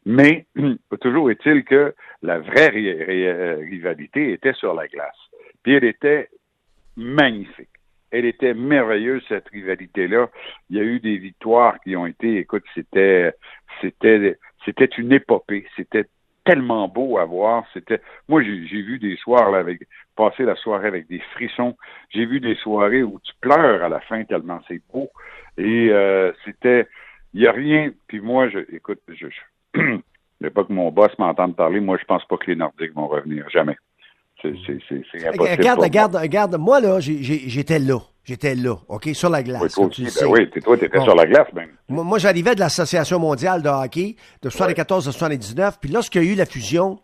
mais 0.04 0.46
toujours 1.00 1.30
est-il 1.30 1.64
que 1.64 1.94
la 2.22 2.38
vraie 2.40 2.72
euh, 2.74 3.56
rivalité 3.58 4.32
était 4.32 4.52
sur 4.52 4.74
la 4.74 4.86
glace. 4.88 5.16
Puis 5.62 5.74
elle 5.74 5.84
était 5.84 6.28
magnifique. 6.96 7.68
Elle 8.10 8.24
était 8.24 8.54
merveilleuse, 8.54 9.22
cette 9.28 9.48
rivalité-là. 9.48 10.28
Il 10.70 10.76
y 10.76 10.80
a 10.80 10.84
eu 10.84 11.00
des 11.00 11.18
victoires 11.18 11.78
qui 11.80 11.96
ont 11.96 12.06
été, 12.06 12.38
écoute, 12.38 12.64
c'était, 12.74 13.32
c'était, 13.80 14.38
c'était 14.64 14.86
une 14.96 15.12
épopée. 15.12 15.66
C'était 15.76 16.06
tellement 16.44 16.88
beau 16.88 17.18
à 17.18 17.26
voir. 17.26 17.64
C'était, 17.74 18.00
moi, 18.26 18.42
j'ai 18.42 18.82
vu 18.82 18.98
des 18.98 19.16
soirs 19.16 19.50
là, 19.50 19.58
avec 19.58 19.86
passer 20.16 20.44
la 20.44 20.56
soirée 20.56 20.88
avec 20.88 21.06
des 21.06 21.20
frissons. 21.34 21.76
J'ai 22.08 22.24
vu 22.24 22.40
des 22.40 22.54
soirées 22.56 23.02
où 23.02 23.20
tu 23.22 23.32
pleures 23.40 23.82
à 23.84 23.88
la 23.90 24.00
fin 24.00 24.24
tellement 24.24 24.60
c'est 24.66 24.80
beau. 24.90 25.10
Et 25.58 25.90
euh, 25.90 26.32
c'était, 26.44 26.86
il 27.34 27.42
y 27.42 27.46
a 27.46 27.52
rien. 27.52 27.90
Puis 28.06 28.20
moi, 28.20 28.48
je, 28.48 28.60
écoute, 28.74 29.00
je, 29.08 29.26
je 29.74 30.48
pas 30.48 30.64
que 30.64 30.72
mon 30.72 30.90
boss 30.90 31.16
m'entende 31.18 31.54
parler. 31.54 31.80
Moi, 31.80 31.98
je 32.00 32.04
pense 32.04 32.24
pas 32.24 32.38
que 32.38 32.46
les 32.46 32.56
Nordiques 32.56 32.94
vont 32.94 33.08
revenir 33.08 33.48
jamais. 33.50 33.76
C'est 34.40 34.48
impossible. 34.48 35.04
Regarde, 35.40 35.80
regarde, 35.80 36.16
regarde. 36.16 36.56
Moi 36.56 36.80
là, 36.80 37.00
j'étais 37.00 37.78
là. 37.78 37.98
J'étais 38.28 38.54
là, 38.54 38.76
OK, 38.88 39.08
sur 39.14 39.30
la 39.30 39.42
glace. 39.42 39.74
Oui, 39.78 39.88
tu 39.88 40.02
ben 40.02 40.26
oui 40.26 40.50
toi, 40.62 40.76
tu 40.76 40.84
étais 40.84 41.00
sur 41.00 41.14
la 41.14 41.24
glace 41.24 41.46
même. 41.54 41.70
Moi, 41.88 42.18
j'arrivais 42.18 42.54
de 42.54 42.60
l'Association 42.60 43.18
mondiale 43.18 43.62
de 43.62 43.70
hockey 43.70 44.16
de 44.42 44.50
74 44.50 45.08
à 45.08 45.12
79, 45.12 45.78
puis 45.80 45.90
lorsqu'il 45.90 46.22
y 46.22 46.28
a 46.28 46.32
eu 46.32 46.34
la 46.34 46.44
fusion, 46.44 47.00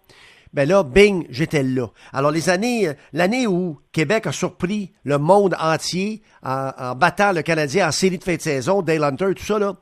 ben 0.53 0.69
là, 0.69 0.83
bing, 0.83 1.27
j'étais 1.31 1.63
là. 1.63 1.87
Alors, 2.13 2.31
les 2.31 2.51
années, 2.51 2.91
l'année 3.15 3.47
où 3.47 3.81
Québec 3.91 4.27
a 4.27 4.33
surpris 4.33 4.93
le 5.05 5.17
monde 5.17 5.57
entier 5.59 6.21
en, 6.43 6.95
battant 6.95 7.33
le 7.33 7.41
Canadien 7.41 7.89
en 7.89 7.91
série 7.91 8.19
de 8.19 8.25
fin 8.25 8.37
de 8.37 8.43
saison, 8.43 8.83
Dale 8.83 9.03
Hunter, 9.03 9.33
tout 9.35 9.45
ça, 9.45 9.59
là, 9.59 9.77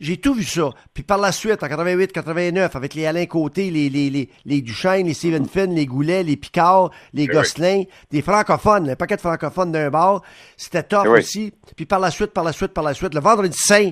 J'ai 0.00 0.16
tout 0.16 0.34
vu 0.34 0.44
ça. 0.44 0.70
Puis 0.94 1.02
par 1.02 1.18
la 1.18 1.32
suite, 1.32 1.62
en 1.62 1.68
88, 1.68 2.12
89, 2.12 2.76
avec 2.76 2.94
les 2.94 3.06
Alain 3.06 3.26
Côté, 3.26 3.70
les, 3.70 3.90
les, 3.90 4.10
les, 4.10 4.30
les 4.44 4.62
Duchesne, 4.62 5.06
les 5.06 5.14
Steven 5.14 5.46
Finn, 5.46 5.74
les 5.74 5.86
Goulet, 5.86 6.22
les 6.22 6.36
Picard, 6.36 6.90
les 7.12 7.26
Gosselin, 7.26 7.82
des 8.10 8.22
francophones, 8.22 8.90
un 8.90 8.96
paquet 8.96 9.16
de 9.16 9.20
francophones 9.20 9.72
d'un 9.72 9.90
bar. 9.90 10.22
C'était 10.56 10.84
top 10.84 11.06
aussi. 11.06 11.52
Puis 11.74 11.86
par 11.86 11.98
la 11.98 12.10
suite, 12.10 12.32
par 12.32 12.44
la 12.44 12.52
suite, 12.52 12.72
par 12.72 12.84
la 12.84 12.94
suite, 12.94 13.14
le 13.14 13.20
vendredi 13.20 13.58
saint, 13.58 13.90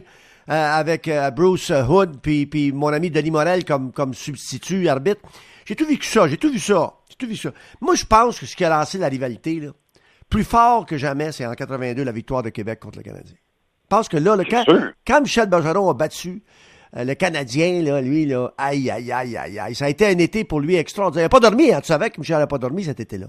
euh, 0.48 0.78
avec 0.78 1.08
euh, 1.08 1.30
Bruce 1.32 1.70
Hood, 1.70 2.20
puis, 2.22 2.46
puis 2.46 2.70
mon 2.70 2.88
ami 2.88 3.10
Denis 3.10 3.32
Morel 3.32 3.64
comme, 3.64 3.90
comme 3.90 4.14
substitut, 4.14 4.88
arbitre. 4.88 5.20
J'ai 5.64 5.74
tout 5.74 5.86
vu 5.86 5.98
ça, 6.00 6.28
j'ai 6.28 6.36
tout 6.36 6.50
vu 6.52 6.60
ça, 6.60 6.94
j'ai 7.08 7.16
tout 7.16 7.26
vu 7.26 7.36
ça. 7.36 7.50
Moi, 7.80 7.96
je 7.96 8.04
pense 8.04 8.38
que 8.38 8.46
ce 8.46 8.54
qui 8.54 8.64
a 8.64 8.68
lancé 8.68 8.98
la 8.98 9.08
rivalité, 9.08 9.58
là, 9.58 9.72
plus 10.30 10.44
fort 10.44 10.86
que 10.86 10.96
jamais, 10.96 11.32
c'est 11.32 11.44
en 11.44 11.54
82 11.54 12.04
la 12.04 12.12
victoire 12.12 12.44
de 12.44 12.50
Québec 12.50 12.78
contre 12.78 12.98
le 12.98 13.02
Canadien. 13.02 13.34
Je 13.88 13.96
pense 13.96 14.08
que 14.08 14.16
là, 14.16 14.34
le, 14.34 14.42
quand, 14.42 14.64
quand, 15.06 15.20
Michel 15.20 15.48
Bergeron 15.48 15.88
a 15.88 15.94
battu 15.94 16.42
euh, 16.96 17.04
le 17.04 17.14
Canadien, 17.14 17.82
là, 17.82 18.00
lui, 18.02 18.26
là, 18.26 18.50
aïe, 18.58 18.90
aïe, 18.90 19.12
aïe, 19.12 19.36
aïe, 19.36 19.58
aïe, 19.60 19.74
ça 19.76 19.84
a 19.84 19.88
été 19.88 20.06
un 20.06 20.18
été 20.18 20.42
pour 20.42 20.58
lui 20.58 20.74
extraordinaire. 20.74 21.22
Il 21.22 21.26
n'a 21.26 21.40
pas 21.40 21.48
dormi, 21.48 21.72
hein, 21.72 21.80
tu 21.80 21.86
savais 21.86 22.10
que 22.10 22.18
Michel 22.18 22.38
n'a 22.38 22.48
pas 22.48 22.58
dormi 22.58 22.82
cet 22.82 22.98
été-là. 22.98 23.26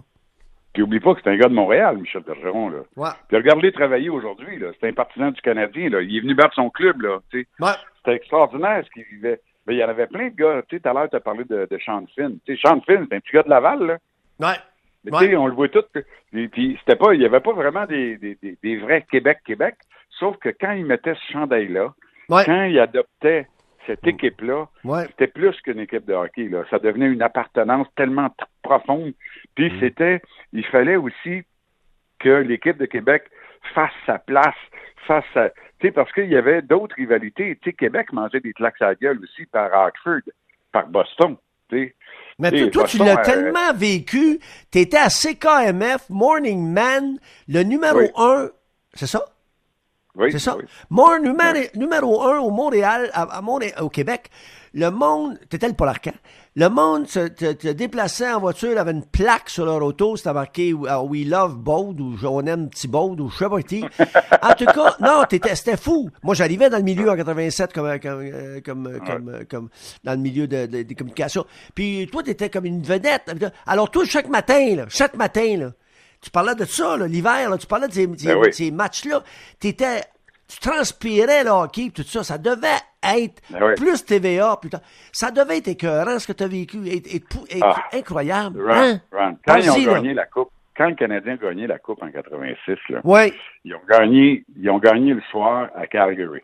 Puis 0.74 0.82
oublie 0.82 1.00
pas 1.00 1.14
que 1.14 1.22
c'est 1.24 1.30
un 1.30 1.38
gars 1.38 1.48
de 1.48 1.54
Montréal, 1.54 1.98
Michel 1.98 2.24
Bergeron. 2.24 2.70
Là. 2.70 2.80
Ouais. 2.96 3.10
Puis 3.28 3.38
regarde-les 3.38 3.72
travailler 3.72 4.10
aujourd'hui. 4.10 4.60
C'est 4.80 4.88
un 4.88 4.94
partisan 4.94 5.30
du 5.30 5.42
Canadien. 5.42 5.90
Là. 5.90 6.02
Il 6.02 6.18
est 6.18 6.22
venu 6.22 6.34
battre 6.34 6.56
son 6.56 6.72
club. 6.72 7.02
Là, 7.02 7.20
ouais. 7.34 7.72
C'était 7.98 8.16
extraordinaire 8.16 8.84
ce 8.84 8.90
qu'il 8.92 9.04
vivait. 9.16 9.42
Mais 9.68 9.76
il 9.76 9.80
y 9.80 9.84
en 9.84 9.90
avait 9.90 10.08
plein 10.08 10.30
de 10.30 10.36
gars. 10.36 10.62
Tout 10.68 10.80
à 10.84 10.94
l'heure, 10.94 11.10
tu 11.10 11.16
as 11.16 11.20
parlé 11.20 11.44
de, 11.44 11.68
de 11.70 11.78
Sean 11.84 12.06
Finn. 12.16 12.38
Tu 12.46 12.56
sais, 12.56 12.62
Sean 12.62 12.82
Finn, 12.82 13.06
c'est 13.10 13.16
un 13.16 13.20
petit 13.20 13.34
gars 13.34 13.44
de 13.44 13.50
Laval. 13.50 13.86
Là. 13.86 13.98
Ouais. 14.40 14.58
Mais 15.04 15.36
on 15.36 15.48
le 15.48 15.54
voit 15.54 15.70
tout. 15.70 15.84
Puis 16.32 16.78
c'était 16.80 16.96
pas, 16.96 17.14
il 17.14 17.20
n'y 17.20 17.26
avait 17.26 17.40
pas 17.40 17.54
vraiment 17.54 17.86
des, 17.86 18.18
des, 18.18 18.38
des, 18.62 18.78
vrais 18.78 19.06
Québec-Québec. 19.10 19.76
Sauf 20.20 20.38
que 20.38 20.50
quand 20.50 20.72
il 20.72 20.86
mettait 20.86 21.16
ce 21.16 21.34
chandail-là, 21.34 21.94
quand 22.30 22.64
il 22.64 22.80
adoptait 22.80 23.48
cette 23.86 24.06
équipe-là, 24.06 24.68
c'était 25.08 25.28
plus 25.28 25.56
qu'une 25.62 25.80
équipe 25.80 26.06
de 26.06 26.14
hockey. 26.14 26.50
Là. 26.50 26.64
Ça 26.70 26.80
devenait 26.80 27.08
une 27.08 27.22
appartenance 27.22 27.88
tellement 27.96 28.30
profonde. 28.62 29.14
Puis 29.56 29.72
mm. 29.72 29.80
c'était, 29.80 30.22
il 30.54 30.66
fallait 30.66 30.98
aussi 30.98 31.44
que 32.20 32.30
l'équipe 32.30 32.78
de 32.78 32.86
Québec 32.86 33.24
fasse 33.74 33.92
sa 34.06 34.20
place, 34.20 34.56
fasse 35.08 35.24
sa... 35.34 35.50
Tu 35.80 35.88
sais, 35.88 35.92
parce 35.92 36.12
qu'il 36.12 36.30
y 36.30 36.36
avait 36.36 36.62
d'autres 36.62 36.96
rivalités. 36.96 37.56
Tu 37.62 37.70
sais, 37.70 37.74
Québec 37.74 38.12
mangeait 38.12 38.40
des 38.40 38.54
claques 38.54 38.82
à 38.82 38.88
la 38.88 38.96
gueule 38.96 39.20
aussi 39.24 39.46
par 39.46 39.74
Hartford, 39.74 40.22
par 40.72 40.88
Boston. 40.88 41.38
Mais 42.40 42.70
toi, 42.70 42.86
tu 42.86 42.98
l'as 42.98 43.20
euh, 43.20 43.24
tellement 43.24 43.74
vécu. 43.74 44.40
Tu 44.72 44.80
étais 44.80 44.98
à 44.98 45.10
CKMF, 45.10 46.10
Morning 46.10 46.72
Man, 46.72 47.20
le 47.48 47.64
numéro 47.64 48.00
un, 48.16 48.50
c'est 48.94 49.08
ça? 49.08 49.26
Oui, 50.18 50.32
c'est 50.32 50.40
ça. 50.40 50.58
Mon 50.90 51.20
numéro, 51.20 51.60
numéro 51.76 52.24
un 52.24 52.40
au 52.40 52.50
Montréal, 52.50 53.10
à, 53.14 53.42
au 53.82 53.90
Québec, 53.90 54.30
le 54.74 54.90
monde, 54.90 55.40
t'étais 55.50 55.68
le 55.68 55.74
Polarcan, 55.74 56.14
le 56.56 56.70
monde 56.70 57.08
se, 57.08 57.72
déplaçait 57.72 58.32
en 58.32 58.40
voiture, 58.40 58.80
avait 58.80 58.92
une 58.92 59.06
plaque 59.06 59.50
sur 59.50 59.66
leur 59.66 59.82
auto, 59.84 60.16
c'était 60.18 60.34
marqué 60.34 60.70
uh, 60.70 60.76
We 61.04 61.26
Love 61.28 61.58
Baud 61.58 62.00
ou 62.02 62.16
On 62.24 62.46
aime 62.48 62.70
Thibaud 62.70 63.16
ou 63.20 63.30
je 63.30 63.38
sais 63.38 63.50
pas 63.50 63.62
qui. 63.62 63.84
En 64.42 64.54
tout 64.54 64.66
cas, 64.66 64.96
non, 65.00 65.24
c'était 65.30 65.78
fou. 65.78 66.10
Moi, 66.24 66.34
j'arrivais 66.34 66.70
dans 66.70 66.78
le 66.78 66.84
milieu 66.84 67.10
en 67.10 67.16
87 67.16 67.74
comme, 67.74 68.00
comme, 68.00 68.22
euh, 68.22 68.62
comme, 68.62 69.00
comme, 69.06 69.46
comme, 69.50 69.70
dans 70.04 70.14
le 70.14 70.18
milieu 70.18 70.48
de, 70.48 70.66
des 70.66 70.96
communications. 70.96 71.46
Puis 71.76 72.08
toi, 72.12 72.24
t'étais 72.24 72.50
comme 72.50 72.66
une 72.66 72.82
vedette. 72.82 73.32
Alors 73.66 73.92
toi, 73.92 74.04
chaque 74.06 74.30
matin, 74.30 74.76
là, 74.76 74.86
chaque 74.90 75.16
matin, 75.16 75.58
là, 75.58 75.72
tu 76.22 76.30
parlais 76.32 76.56
de 76.56 76.66
ça, 76.66 76.98
l'hiver, 76.98 77.58
tu 77.60 77.68
parlais 77.68 77.88
de 77.88 77.94
ces, 77.94 78.08
ben 78.08 78.52
ces, 78.52 78.72
matchs-là. 78.72 79.24
tu 79.60 80.60
transpirais 80.60 81.44
le 81.44 81.50
hockey, 81.50 81.92
tout 81.94 82.04
ça. 82.04 82.24
Ça 82.24 82.38
devait 82.38 82.68
être 83.04 83.42
ben 83.50 83.76
plus 83.76 84.04
TVA. 84.06 84.58
Putain. 84.62 84.80
Ça 85.12 85.32
devait 85.32 85.58
être 85.58 85.68
écœurant, 85.68 86.20
ce 86.20 86.28
que 86.28 86.34
tu 86.34 86.44
as 86.44 86.48
vécu. 86.48 86.80
Et, 86.88 87.22
ah. 87.62 87.76
incroyable. 87.94 88.70
Hein? 88.72 89.00
Quand 89.46 89.58
ils 89.58 89.70
ont 89.70 89.94
gagné 89.94 90.14
la 90.14 90.26
Coupe, 90.26 90.52
quand 90.76 90.90
le 90.90 90.96
Canadien 90.96 91.34
a 91.34 91.38
gagné 91.38 91.68
la 91.68 91.80
Coupe 91.80 92.02
en 92.04 92.12
86, 92.12 92.76
là, 92.90 93.02
ils, 93.64 93.74
ont 93.74 93.82
gagné, 93.90 94.44
ils 94.56 94.70
ont 94.70 94.78
gagné 94.78 95.14
le 95.14 95.22
soir 95.32 95.70
à 95.76 95.88
Calgary. 95.88 96.42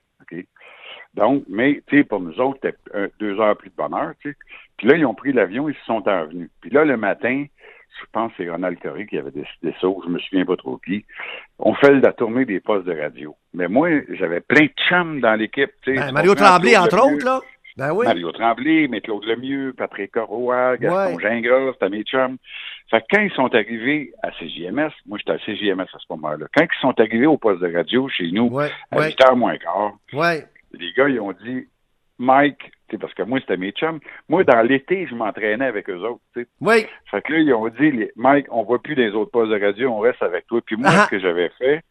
Donc, 1.13 1.43
mais, 1.47 1.83
tu 1.87 1.97
sais, 1.97 2.03
pour 2.03 2.19
nous 2.19 2.39
autres, 2.39 2.59
c'était 2.63 3.09
deux 3.19 3.39
heures 3.39 3.55
plus 3.55 3.69
de 3.69 3.75
bonheur, 3.75 4.13
tu 4.19 4.31
sais. 4.31 4.37
Puis 4.77 4.87
là, 4.87 4.97
ils 4.97 5.05
ont 5.05 5.13
pris 5.13 5.31
l'avion, 5.31 5.69
ils 5.69 5.75
se 5.75 5.85
sont 5.85 6.07
envenus. 6.07 6.49
Puis 6.61 6.71
là, 6.71 6.85
le 6.85 6.97
matin, 6.97 7.45
je 7.99 8.05
pense 8.11 8.31
que 8.31 8.43
c'est 8.43 8.49
Ronald 8.49 8.79
Coré 8.79 9.05
qui 9.05 9.17
avait 9.17 9.31
décidé 9.31 9.73
ça, 9.79 9.87
je 10.03 10.09
me 10.09 10.19
souviens 10.19 10.45
pas 10.45 10.57
trop 10.57 10.77
qui. 10.77 11.05
On 11.59 11.73
fait 11.75 11.93
la 11.93 12.13
tournée 12.13 12.45
des 12.45 12.59
postes 12.59 12.85
de 12.85 12.99
radio. 12.99 13.35
Mais 13.53 13.67
moi, 13.67 13.89
j'avais 14.09 14.41
plein 14.41 14.65
de 14.65 14.73
chums 14.89 15.21
dans 15.21 15.35
l'équipe. 15.35 15.71
Ben, 15.85 16.11
Mario 16.11 16.35
Tremblay, 16.35 16.77
entre 16.77 16.97
autres, 16.97 17.25
là. 17.25 17.41
Ben 17.75 17.91
oui. 17.91 18.05
Mario 18.05 18.31
Tremblay, 18.31 18.87
mais 18.87 19.01
Claude 19.01 19.25
Lemieux, 19.25 19.73
Patrick 19.75 20.15
Roy, 20.15 20.77
Gaston 20.77 21.15
ouais. 21.15 21.21
Gingras, 21.23 21.73
c'était 21.73 21.89
mes 21.89 22.03
chums. 22.03 22.37
Fait 22.91 23.01
que 23.01 23.05
quand 23.09 23.21
ils 23.21 23.31
sont 23.31 23.53
arrivés 23.55 24.13
à 24.21 24.29
CJMS, 24.31 24.91
moi 25.07 25.17
j'étais 25.17 25.31
à 25.31 25.39
CJMS 25.39 25.81
à 25.81 25.97
ce 25.97 26.05
moment-là, 26.11 26.45
quand 26.55 26.63
ils 26.63 26.81
sont 26.81 26.93
arrivés 26.99 27.25
au 27.25 27.37
poste 27.37 27.61
de 27.61 27.73
radio 27.73 28.07
chez 28.09 28.29
nous, 28.31 28.59
à 28.59 28.69
8h 28.91 29.35
moins 29.35 29.57
quart, 29.57 29.93
les 30.73 30.93
gars, 30.93 31.09
ils 31.09 31.19
ont 31.19 31.31
dit, 31.31 31.67
Mike, 32.19 32.71
parce 32.97 33.13
que 33.13 33.23
moi, 33.23 33.39
c'était 33.39 33.57
mes 33.57 33.71
chums. 33.71 33.99
Moi, 34.29 34.43
dans 34.43 34.61
l'été, 34.61 35.07
je 35.07 35.15
m'entraînais 35.15 35.65
avec 35.65 35.89
eux 35.89 35.99
autres. 35.99 36.21
Oui. 36.61 36.85
Fait 37.11 37.21
que 37.21 37.33
là, 37.33 37.39
ils 37.39 37.53
ont 37.53 37.67
dit, 37.67 38.09
Mike, 38.15 38.47
on 38.51 38.63
voit 38.63 38.81
plus 38.81 38.95
des 38.95 39.11
autres 39.11 39.31
postes 39.31 39.51
de 39.51 39.59
radio, 39.59 39.89
on 39.89 39.99
reste 39.99 40.23
avec 40.23 40.47
toi. 40.47 40.61
Puis 40.65 40.75
moi, 40.75 40.89
ah. 40.91 41.05
ce 41.05 41.09
que 41.09 41.19
j'avais 41.19 41.49
fait, 41.57 41.83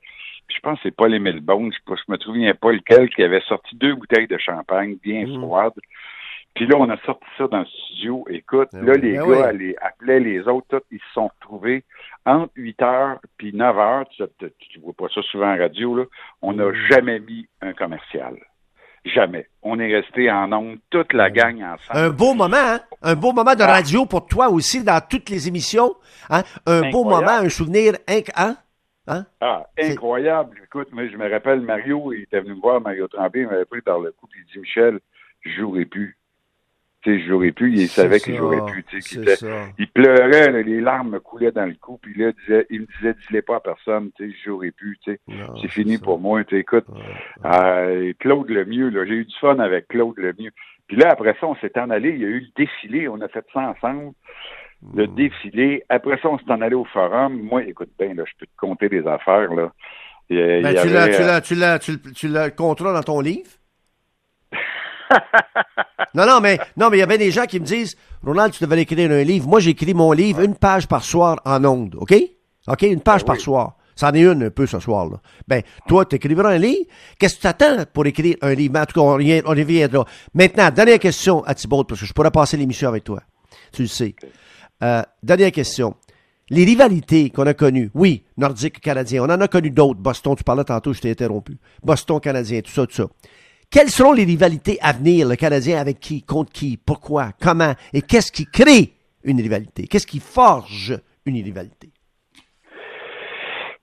je 0.49 0.61
pense 0.61 0.79
que 0.79 0.85
c'est 0.85 0.97
pas 0.97 1.09
les 1.09 1.19
Melbourne, 1.19 1.73
je, 1.73 1.95
je 1.95 2.13
me 2.13 2.19
souviens 2.19 2.55
pas 2.55 2.73
lequel, 2.73 3.09
qui 3.11 3.23
avait 3.23 3.41
sorti 3.43 3.77
deux 3.77 3.95
bouteilles 3.95 4.27
de 4.27 4.39
champagne 4.39 4.97
bien 5.03 5.27
mmh. 5.27 5.41
froides. 5.41 5.73
Puis 6.55 6.67
là, 6.67 6.77
on 6.79 6.91
a 6.91 6.99
sorti 6.99 7.25
ça 7.39 7.49
dans 7.49 7.61
le 7.61 7.67
studio. 7.67 8.27
Écoute, 8.29 8.69
ben 8.73 8.85
là, 8.85 8.95
les 8.95 9.17
ben 9.17 9.27
gars 9.27 9.53
les, 9.53 9.75
appelaient 9.81 10.21
les 10.21 10.47
autres, 10.47 10.67
tous, 10.69 10.85
ils 10.91 10.99
se 10.99 11.13
sont 11.15 11.29
retrouvés 11.41 11.83
entre 12.27 12.53
8 12.57 12.79
h 12.81 13.19
puis 13.39 13.55
9 13.55 13.77
h. 13.77 14.05
Tu, 14.39 14.51
tu, 14.71 14.81
vois 14.81 14.93
pas 14.93 15.09
ça 15.15 15.23
souvent 15.23 15.53
en 15.53 15.57
radio, 15.57 15.97
là. 15.97 16.05
On 16.43 16.53
n'a 16.53 16.67
mmh. 16.67 16.75
jamais 16.91 17.21
mis 17.21 17.47
un 17.63 17.73
commercial. 17.73 18.37
Jamais. 19.05 19.47
On 19.63 19.79
est 19.81 19.93
resté 19.93 20.31
en 20.31 20.53
ondes, 20.53 20.79
toute 20.91 21.13
la 21.13 21.31
gang 21.31 21.57
ensemble. 21.63 21.79
Un 21.93 22.11
beau 22.11 22.35
moment, 22.35 22.57
hein? 22.57 22.81
Un 23.03 23.15
beau 23.17 23.33
moment 23.33 23.55
de 23.55 23.63
ah. 23.63 23.67
radio 23.67 24.07
pour 24.07 24.27
toi 24.27 24.49
aussi 24.49 24.85
dans 24.85 25.01
toutes 25.01 25.29
les 25.29 25.49
émissions. 25.49 25.95
Hein? 26.31 26.43
Un 26.67 26.91
beau 26.91 27.05
moment, 27.05 27.39
un 27.41 27.49
souvenir. 27.49 27.95
Hein? 28.09 28.55
Hein? 29.09 29.27
Ah, 29.41 29.67
incroyable. 29.77 30.57
Écoute, 30.65 30.89
moi, 30.93 31.09
je 31.09 31.17
me 31.17 31.29
rappelle, 31.29 31.61
Mario, 31.61 32.13
il 32.13 32.23
était 32.23 32.41
venu 32.41 32.55
me 32.55 32.61
voir, 32.61 32.81
Mario 32.81 33.09
Tremblay, 33.09 33.43
il 33.43 33.49
m'avait 33.49 33.65
pris 33.65 33.81
par 33.81 33.99
le 33.99 34.13
coup, 34.13 34.29
il 34.37 34.53
dit 34.53 34.61
Michel, 34.61 35.01
je 35.41 35.51
jouerai 35.51 35.85
plus 35.85 36.03
tu 36.05 36.11
sais, 36.11 36.22
j'aurais 37.05 37.53
pu, 37.53 37.73
il 37.73 37.89
savait 37.89 38.21
que 38.21 38.35
j'aurais 38.35 38.65
pu, 38.73 38.85
tu 38.85 39.01
sais, 39.01 39.21
il 39.79 39.89
pleurait, 39.89 40.63
les 40.63 40.81
larmes 40.81 41.11
me 41.11 41.21
coulaient 41.21 41.53
dans 41.53 41.67
le 41.67 41.75
cou, 41.75 41.99
puis 42.01 42.15
là, 42.15 42.31
il, 42.31 42.35
disait, 42.35 42.67
il 42.71 42.81
me 42.83 42.87
disait, 42.87 43.15
dis-les 43.15 43.43
pas 43.43 43.57
à 43.57 43.61
personne, 43.61 44.11
tu 44.17 44.31
sais, 44.31 44.37
j'aurais 44.45 44.71
pu, 44.71 44.99
tu 45.03 45.13
sais, 45.13 45.21
c'est 45.61 45.69
fini 45.69 45.99
pour 45.99 46.19
moi, 46.19 46.45
tu 46.45 46.59
écoute, 46.59 46.87
euh, 47.45 48.13
Claude 48.19 48.49
Lemieux, 48.49 48.91
là, 48.91 49.05
j'ai 49.05 49.15
eu 49.15 49.25
du 49.25 49.35
fun 49.41 49.59
avec 49.59 49.89
Claude 49.89 50.19
Lemieux, 50.19 50.53
puis 50.87 50.97
là, 50.97 51.11
après 51.11 51.37
ça, 51.41 51.47
on 51.47 51.57
s'est 51.57 51.79
en 51.79 51.91
allé, 51.91 52.11
il 52.11 52.21
y 52.21 52.25
a 52.25 52.29
eu 52.29 52.41
le 52.41 52.65
défilé, 52.65 53.09
on 53.09 53.21
a 53.21 53.29
fait 53.29 53.45
ça 53.53 53.61
ensemble, 53.61 54.13
le 54.95 55.07
hmm. 55.07 55.15
défilé, 55.15 55.85
après 55.89 56.19
ça, 56.23 56.29
on 56.29 56.39
s'est 56.39 56.51
en 56.51 56.61
allé 56.61 56.75
au 56.75 56.85
forum, 56.85 57.41
moi, 57.43 57.63
écoute 57.65 57.91
bien, 57.99 58.15
là, 58.15 58.25
je 58.27 58.33
peux 58.39 58.47
te 58.47 58.57
compter 58.57 58.89
des 58.89 59.07
affaires, 59.07 59.53
là, 59.55 59.73
ben, 60.31 60.75
tu 60.75 60.89
l'as, 60.89 61.09
tu 61.09 61.23
l'as, 61.23 61.41
tu 61.41 61.55
l'as, 61.55 61.79
tu 62.15 62.29
l'as, 62.29 62.51
dans 62.51 63.03
ton 63.03 63.21
livre? 63.21 63.51
Non, 66.15 66.27
non, 66.27 66.41
mais 66.41 66.59
non, 66.77 66.91
mais 66.91 66.99
il 66.99 67.01
y 67.01 67.03
avait 67.03 67.19
des 67.19 67.31
gens 67.31 67.45
qui 67.45 67.61
me 67.61 67.65
disent 67.65 67.97
Ronald, 68.25 68.53
tu 68.53 68.63
devais 68.63 68.83
écrire 68.83 69.11
un 69.11 69.23
livre. 69.23 69.49
Moi, 69.49 69.61
j'écris 69.61 69.95
mon 69.95 70.13
livre 70.13 70.41
une 70.41 70.55
page 70.55 70.87
par 70.87 71.05
soir 71.05 71.41
en 71.45 71.65
ondes, 71.65 71.97
OK? 71.99 72.15
OK, 72.69 72.83
une 72.83 73.01
page 73.01 73.23
ben 73.23 73.27
par 73.27 73.41
soir. 73.41 73.77
Ça 73.95 74.09
en 74.09 74.15
est 74.15 74.23
une 74.23 74.45
un 74.45 74.51
peu 74.51 74.67
ce 74.67 74.79
soir-là. 74.79 75.19
Ben, 75.47 75.63
toi, 75.87 76.05
tu 76.07 76.17
écrivras 76.17 76.51
un 76.51 76.59
livre. 76.59 76.87
Qu'est-ce 77.19 77.37
que 77.37 77.43
tu 77.43 77.47
attends 77.47 77.85
pour 77.93 78.07
écrire 78.07 78.37
un 78.41 78.55
livre? 78.55 78.79
en 78.79 78.87
tout 78.87 78.95
cas, 78.95 79.01
on, 79.01 79.15
on 79.15 79.51
reviendra. 79.51 80.07
Maintenant, 80.35 80.71
dernière 80.71 80.99
question 80.99 81.45
à 81.45 81.55
Thibault, 81.55 81.85
parce 81.85 82.01
que 82.01 82.07
je 82.07 82.13
pourrais 82.13 82.31
passer 82.31 82.57
l'émission 82.57 82.89
avec 82.89 83.05
toi. 83.05 83.21
Tu 83.73 83.83
le 83.83 83.89
sais. 83.89 84.15
Euh, 84.83 85.03
dernière 85.23 85.53
question. 85.53 85.95
Les 86.51 86.65
rivalités 86.65 87.31
qu'on 87.31 87.47
a 87.47 87.55
connues, 87.55 87.91
oui, 87.95 88.25
nordique, 88.37 88.81
canadien, 88.81 89.23
on 89.23 89.31
en 89.31 89.41
a 89.41 89.49
connu 89.49 89.71
d'autres. 89.71 90.01
Boston, 90.01 90.35
tu 90.37 90.45
parlais 90.45 90.65
tantôt, 90.65 90.93
je 90.93 91.01
t'ai 91.01 91.11
interrompu. 91.11 91.57
Boston, 91.83 92.21
canadien, 92.21 92.61
tout 92.61 92.73
ça, 92.73 92.87
tout 92.87 92.95
ça. 92.95 93.07
Quelles 93.73 93.89
seront 93.89 94.13
les 94.13 94.25
rivalités 94.25 94.77
à 94.83 94.93
venir, 94.93 95.27
le 95.27 95.35
Canadien 95.35 95.81
avec 95.81 95.99
qui, 95.99 96.23
contre 96.23 96.53
qui, 96.53 96.77
pourquoi, 96.77 97.31
comment, 97.41 97.73
et 97.95 98.03
qu'est-ce 98.03 98.31
qui 98.31 98.45
crée 98.45 98.93
une 99.25 99.41
rivalité? 99.41 99.87
Qu'est-ce 99.87 100.07
qui 100.07 100.21
forge 100.21 101.01
une 101.25 101.37
rivalité? 101.37 101.89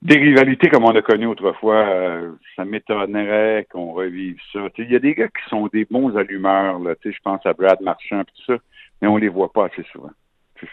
Des 0.04 0.20
rivalités 0.20 0.70
comme 0.70 0.86
on 0.86 0.96
a 0.96 1.02
connu 1.02 1.26
autrefois, 1.26 1.88
euh, 1.88 2.34
ça 2.56 2.66
m'étonnerait 2.66 3.68
qu'on 3.72 3.94
revive 3.94 4.38
ça. 4.54 4.60
Il 4.78 4.92
y 4.92 4.96
a 4.96 5.00
des 5.00 5.16
gars 5.16 5.28
qui 5.28 5.50
sont 5.50 5.68
des 5.74 5.86
bons 5.86 6.16
allumeurs, 6.16 6.78
là, 6.78 6.94
je 7.04 7.10
pense 7.24 7.44
à 7.48 7.54
Brad 7.54 7.82
Marchand 7.82 8.22
et 8.22 8.26
tout 8.26 8.44
ça, 8.46 8.58
mais 9.02 9.08
on 9.08 9.18
les 9.18 9.28
voit 9.28 9.52
pas 9.52 9.66
assez 9.66 9.84
souvent. 9.92 10.12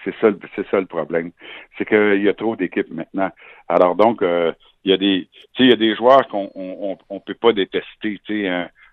C'est 0.05 0.15
ça, 0.21 0.29
le 0.29 0.87
problème. 0.87 1.31
C'est 1.79 1.89
qu'il 1.89 2.23
y 2.23 2.29
a 2.29 2.35
trop 2.35 2.55
d'équipes 2.55 2.93
maintenant. 2.93 3.31
Alors 3.67 3.95
donc, 3.95 4.21
euh, 4.21 4.53
il 4.85 4.91
y 4.91 4.95
a 4.95 4.99
des, 4.99 5.27
il 5.59 5.71
y 5.71 5.73
a 5.73 5.77
des 5.77 5.95
joueurs 5.97 6.29
qu'on 6.29 6.51
on, 6.55 6.99
on, 7.09 7.21
peut 7.21 7.35
pas 7.35 7.53
détester. 7.55 8.19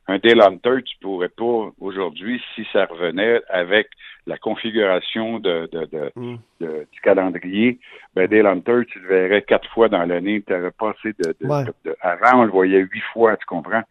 Un 0.08 0.18
Dale 0.18 0.42
Hunter, 0.42 0.84
tu 0.84 0.98
pourrais 1.00 1.30
pas 1.30 1.72
aujourd'hui, 1.80 2.42
si 2.56 2.68
ça 2.74 2.86
revenait 2.86 3.42
avec 3.50 3.88
la 4.28 4.38
configuration 4.38 5.40
de, 5.40 5.70
de, 5.72 5.86
de, 5.86 6.12
mm. 6.16 6.38
du 6.60 7.02
calendrier, 7.02 7.80
ben 8.16 8.28
Dale 8.28 8.48
Hunter, 8.48 8.82
tu 8.88 9.00
le 9.00 9.08
verrais 9.08 9.42
quatre 9.42 9.70
fois 9.70 9.90
dans 9.90 10.04
l'année. 10.06 10.42
Tu 10.46 10.54
aurais 10.54 10.72
passé 10.72 11.14
de, 11.20 11.36
de, 11.40 11.96
Avant, 12.02 12.42
on 12.42 12.44
le 12.44 12.52
voyait 12.52 12.80
huit 12.80 13.04
fois, 13.14 13.38
tu 13.38 13.46
comprends? 13.46 13.84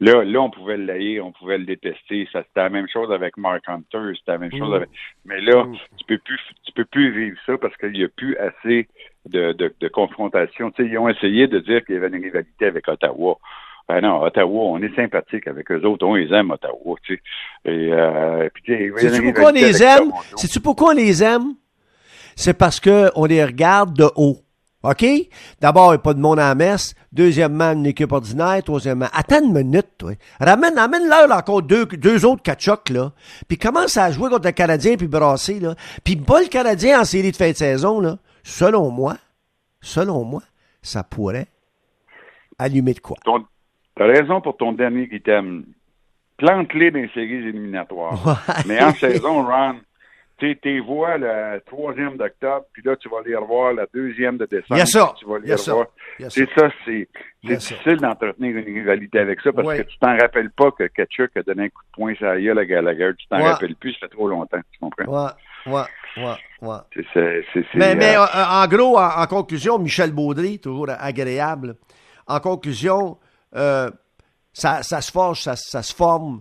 Là, 0.00 0.24
là, 0.24 0.40
on 0.40 0.50
pouvait 0.50 0.76
le 0.76 0.84
layer, 0.84 1.20
on 1.20 1.32
pouvait 1.32 1.58
le 1.58 1.64
détester. 1.64 2.28
Ça, 2.32 2.42
c'était 2.42 2.62
la 2.62 2.70
même 2.70 2.88
chose 2.88 3.10
avec 3.12 3.36
Mark 3.36 3.62
Hunter, 3.66 4.12
c'était 4.18 4.32
la 4.32 4.38
même 4.38 4.52
chose 4.52 4.70
mm. 4.70 4.74
avec. 4.74 4.88
Mais 5.24 5.40
là, 5.40 5.64
mm. 5.64 5.76
tu 5.96 6.04
peux 6.06 6.18
plus 6.18 6.40
tu 6.64 6.72
peux 6.72 6.84
plus 6.84 7.10
vivre 7.10 7.38
ça 7.46 7.56
parce 7.58 7.76
qu'il 7.78 7.92
n'y 7.92 8.04
a 8.04 8.08
plus 8.08 8.36
assez 8.36 8.88
de, 9.26 9.52
de, 9.52 9.74
de 9.80 9.88
confrontation. 9.88 10.70
Tu 10.70 10.82
sais, 10.82 10.88
ils 10.88 10.98
ont 10.98 11.08
essayé 11.08 11.46
de 11.46 11.58
dire 11.58 11.84
qu'il 11.84 11.94
y 11.94 11.98
avait 11.98 12.08
une 12.08 12.22
rivalité 12.22 12.66
avec 12.66 12.86
Ottawa. 12.88 13.38
Ben 13.88 14.00
non, 14.00 14.22
Ottawa, 14.22 14.64
on 14.64 14.82
est 14.82 14.94
sympathique 14.96 15.46
avec 15.46 15.70
eux 15.70 15.82
autres, 15.84 16.06
on 16.06 16.14
les 16.14 16.32
aime, 16.32 16.50
Ottawa, 16.50 16.96
tu 17.02 17.14
sais. 17.14 17.70
Et, 17.70 17.92
euh, 17.92 18.48
puis, 18.54 18.92
sais 18.98 19.20
pourquoi 19.22 19.50
on 19.50 19.52
les 19.52 19.82
aime? 19.82 20.12
Sais-tu 20.36 20.60
pourquoi 20.60 20.88
on 20.92 20.96
les 20.96 21.22
aime? 21.22 21.54
C'est 22.34 22.54
parce 22.54 22.80
qu'on 22.80 23.24
les 23.26 23.44
regarde 23.44 23.94
de 23.94 24.08
haut. 24.16 24.38
OK? 24.84 25.04
D'abord, 25.60 25.86
il 25.86 25.90
n'y 25.90 25.94
a 25.94 25.98
pas 25.98 26.14
de 26.14 26.20
monde 26.20 26.38
à 26.38 26.48
la 26.48 26.54
messe. 26.54 26.94
Deuxièmement, 27.10 27.72
une 27.72 27.86
équipe 27.86 28.12
ordinaire. 28.12 28.62
Troisièmement, 28.62 29.08
attends 29.12 29.42
une 29.42 29.52
minute, 29.52 29.88
toi. 29.96 30.12
Ramène, 30.38 30.76
amène-leur 30.76 31.30
encore 31.32 31.62
deux, 31.62 31.86
deux 31.86 32.26
autres 32.26 32.42
catchocs, 32.42 32.90
là. 32.90 33.12
Puis 33.48 33.56
commence 33.56 33.96
à 33.96 34.10
jouer 34.10 34.28
contre 34.28 34.46
le 34.46 34.52
Canadien 34.52 34.96
puis 34.96 35.06
brasser, 35.06 35.58
là. 35.58 35.74
Puis 36.04 36.16
pas 36.16 36.42
le 36.42 36.48
Canadien 36.48 37.00
en 37.00 37.04
série 37.04 37.32
de 37.32 37.36
fin 37.36 37.50
de 37.50 37.56
saison, 37.56 37.98
là. 37.98 38.18
Selon 38.42 38.90
moi, 38.90 39.16
selon 39.80 40.22
moi, 40.24 40.42
ça 40.82 41.02
pourrait 41.02 41.46
allumer 42.58 42.92
de 42.92 43.00
quoi? 43.00 43.16
T'as 43.96 44.06
raison 44.06 44.40
pour 44.40 44.56
ton 44.56 44.72
dernier 44.72 45.08
qui 45.08 45.20
t'aime. 45.20 45.64
Plante-les 46.36 46.90
dans 46.90 46.98
les 46.98 47.08
séries 47.10 47.48
éliminatoires. 47.48 48.42
Mais 48.66 48.82
en 48.82 48.92
saison, 48.92 49.44
Ron, 49.44 49.76
tu 50.38 50.58
les 50.64 50.80
vois 50.80 51.16
le 51.16 51.60
troisième 51.64 52.16
d'octobre, 52.16 52.64
puis 52.72 52.82
là, 52.84 52.96
tu 52.96 53.08
vas 53.08 53.18
les 53.24 53.36
revoir 53.36 53.72
la 53.72 53.86
deuxième 53.94 54.36
de 54.36 54.46
décembre. 54.46 54.80
Yes. 54.80 54.90
Tu 55.16 55.26
vas 55.26 55.38
les 55.38 55.54
revoir. 55.54 55.86
C'est 56.28 56.48
ça, 56.56 56.70
c'est 56.84 57.08
difficile 57.44 57.96
d'entretenir 57.98 58.56
une 58.56 58.64
rivalité 58.64 59.20
avec 59.20 59.40
ça 59.40 59.52
parce 59.52 59.76
que 59.76 59.82
tu 59.82 59.98
t'en 59.98 60.16
rappelles 60.16 60.50
pas 60.50 60.72
que 60.72 60.84
Ketchuk 60.84 61.36
a 61.36 61.42
donné 61.42 61.64
un 61.64 61.68
coup 61.68 61.82
de 61.84 61.92
poing 61.92 62.14
sur 62.16 62.26
la 62.26 62.40
gueule 62.40 62.58
à 62.58 62.64
Gallagher. 62.64 63.12
Tu 63.16 63.26
t'en 63.28 63.42
rappelles 63.42 63.76
plus, 63.76 63.92
ça 63.92 64.00
fait 64.00 64.08
trop 64.08 64.28
longtemps. 64.28 64.58
Tu 64.72 64.78
comprends? 64.80 65.04
Ouais, 65.66 65.72
ouais, 65.72 65.82
ouais, 66.16 66.68
ouais. 66.68 67.14
mais, 67.74 67.94
mais 67.94 68.16
euh, 68.16 68.24
en, 68.24 68.66
gros, 68.66 68.98
en, 68.98 69.26
conclusion, 69.26 69.78
Michel 69.78 70.10
Baudry, 70.10 70.58
toujours 70.58 70.88
agréable. 70.98 71.76
En 72.26 72.40
conclusion, 72.40 73.18
euh, 73.56 73.90
ça, 74.52 74.82
ça, 74.82 75.00
se 75.00 75.10
forge, 75.10 75.42
ça, 75.42 75.56
ça 75.56 75.82
se 75.82 75.94
forme. 75.94 76.40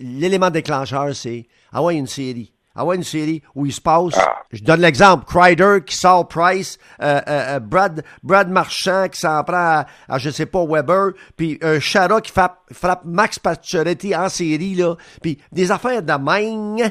L'élément 0.00 0.50
déclencheur, 0.50 1.14
c'est 1.14 1.46
ouais, 1.74 1.96
une 1.96 2.06
série. 2.06 2.52
Ouais, 2.76 2.96
une 2.96 3.02
série 3.02 3.42
où 3.54 3.66
il 3.66 3.72
se 3.72 3.80
passe. 3.80 4.18
Ah. 4.18 4.42
Je 4.52 4.62
donne 4.62 4.80
l'exemple. 4.80 5.24
Crider 5.26 5.78
qui 5.84 5.94
sort 5.96 6.26
Price, 6.28 6.78
euh, 7.02 7.20
euh, 7.28 7.60
Brad, 7.60 8.02
Brad 8.22 8.50
Marchand 8.50 9.08
qui 9.08 9.20
s'en 9.20 9.42
prend 9.44 9.84
à, 10.08 10.18
je 10.18 10.30
sais 10.30 10.46
pas, 10.46 10.64
Weber, 10.64 11.12
puis 11.36 11.58
un 11.62 11.78
Chara 11.80 12.20
qui 12.20 12.32
frappe, 12.32 12.60
frappe 12.72 13.04
Max 13.04 13.38
Pacioretty 13.38 14.14
en 14.14 14.28
série, 14.28 14.74
là. 14.74 14.94
Puis 15.22 15.38
des 15.52 15.70
affaires 15.70 16.02
de 16.02 16.12
main. 16.12 16.88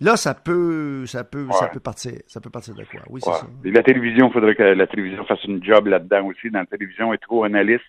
Là, 0.00 0.16
ça 0.16 0.34
peut, 0.34 1.06
ça 1.06 1.22
peut, 1.22 1.46
ça 1.52 1.68
peut 1.68 1.78
partir, 1.78 2.12
ça 2.26 2.40
peut 2.40 2.50
partir 2.50 2.74
de 2.74 2.82
quoi? 2.82 3.00
Oui, 3.08 3.20
c'est 3.22 3.30
ça. 3.30 3.46
la 3.62 3.82
télévision, 3.84 4.28
il 4.28 4.32
faudrait 4.32 4.56
que 4.56 4.62
la 4.64 4.86
télévision 4.88 5.24
fasse 5.26 5.44
une 5.44 5.62
job 5.62 5.86
là-dedans 5.86 6.26
aussi. 6.26 6.50
Dans 6.50 6.58
la 6.58 6.66
télévision, 6.66 7.12
est 7.12 7.18
trop 7.18 7.44
analyste 7.44 7.84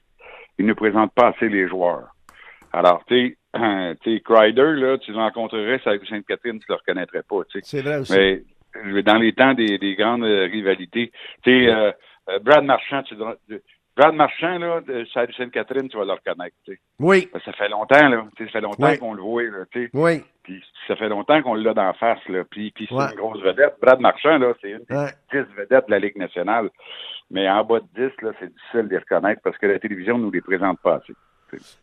il 0.57 0.65
ne 0.65 0.74
présente 0.74 1.13
pas 1.13 1.29
assez 1.29 1.50
les 1.50 1.67
joueurs. 1.67 2.10
Alors, 2.72 3.03
tu 3.07 3.38
sais, 3.53 4.19
Crider, 4.25 4.74
là, 4.75 4.98
tu 4.98 5.12
le 5.12 5.17
rencontrerais 5.17 5.79
à 5.86 5.98
Sainte-Catherine, 6.10 6.60
tu 6.60 6.65
le 6.69 6.75
reconnaîtrais 6.75 7.24
pas, 7.24 7.43
tu 7.50 7.60
sais. 7.60 7.65
C'est 7.65 7.81
vrai 7.81 7.98
aussi. 7.98 8.13
Mais 8.86 9.03
dans 9.03 9.17
les 9.17 9.33
temps 9.33 9.53
des, 9.53 9.77
des 9.77 9.95
grandes 9.95 10.24
rivalités, 10.24 11.12
tu 11.43 11.51
sais, 11.51 11.67
euh, 11.67 11.91
euh, 12.29 12.39
Brad 12.39 12.63
Marchand, 12.63 13.03
tu 13.03 13.15
Brad 13.95 14.15
Marchand, 14.15 14.57
là, 14.57 14.81
de 14.81 15.05
Sainte-Catherine, 15.13 15.88
tu 15.88 15.97
vas 15.97 16.05
le 16.05 16.13
reconnaître. 16.13 16.55
Oui. 17.00 17.29
Ça 17.45 17.53
fait 17.53 17.69
longtemps, 17.69 18.09
là. 18.09 18.25
Ça 18.38 18.45
fait 18.47 18.62
longtemps 18.62 18.97
qu'on 18.97 19.13
le 19.13 19.21
voit, 19.21 19.43
là, 19.43 19.65
tu 19.71 19.85
sais. 19.85 19.89
Oui. 19.93 20.23
Puis 20.43 20.63
ça 20.88 20.95
fait 20.95 21.09
longtemps 21.09 21.41
qu'on 21.41 21.53
l'a 21.53 21.74
d'en 21.74 21.94
face, 21.94 22.27
là. 22.27 22.44
Puis, 22.50 22.72
puis 22.72 22.87
c'est 22.89 22.96
une 22.96 23.15
grosse 23.15 23.41
vedette. 23.41 23.75
Brad 23.81 24.00
Marchand, 24.00 24.37
là, 24.39 24.53
c'est 24.61 24.72
une 24.72 24.85
des 24.89 25.11
dix 25.31 25.55
vedettes 25.55 25.85
de 25.85 25.91
la 25.91 26.00
Ligue 26.00 26.18
nationale. 26.18 26.70
Mais 27.31 27.50
en 27.50 27.63
bas 27.63 27.79
de 27.79 28.09
10, 28.09 28.22
là, 28.22 28.31
c'est 28.39 28.51
difficile 28.51 28.83
de 28.83 28.89
les 28.89 28.98
reconnaître 28.98 29.41
parce 29.44 29.57
que 29.57 29.65
la 29.65 29.79
télévision 29.79 30.18
ne 30.18 30.24
nous 30.24 30.31
les 30.31 30.41
présente 30.41 30.79
pas 30.81 30.96
assez. 30.96 31.13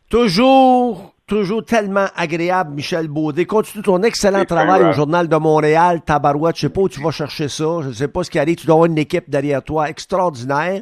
Toujours, 0.09 1.13
toujours 1.27 1.63
tellement 1.63 2.07
agréable, 2.15 2.73
Michel 2.73 3.07
Baudet. 3.07 3.45
Continue 3.45 3.83
ton 3.83 4.03
excellent 4.03 4.45
travail 4.45 4.83
au 4.83 4.91
Journal 4.91 5.27
de 5.27 5.35
Montréal, 5.37 6.01
Tabarouette. 6.05 6.57
Je 6.57 6.61
sais 6.61 6.69
pas 6.69 6.81
où 6.81 6.89
tu 6.89 7.01
vas 7.01 7.11
chercher 7.11 7.47
ça. 7.47 7.81
Je 7.81 7.87
ne 7.87 7.93
sais 7.93 8.07
pas 8.07 8.23
ce 8.23 8.29
qui 8.29 8.39
arrive. 8.39 8.57
Tu 8.57 8.65
dois 8.65 8.75
avoir 8.75 8.87
une 8.87 8.97
équipe 8.97 9.29
derrière 9.29 9.63
toi 9.63 9.89
extraordinaire. 9.89 10.81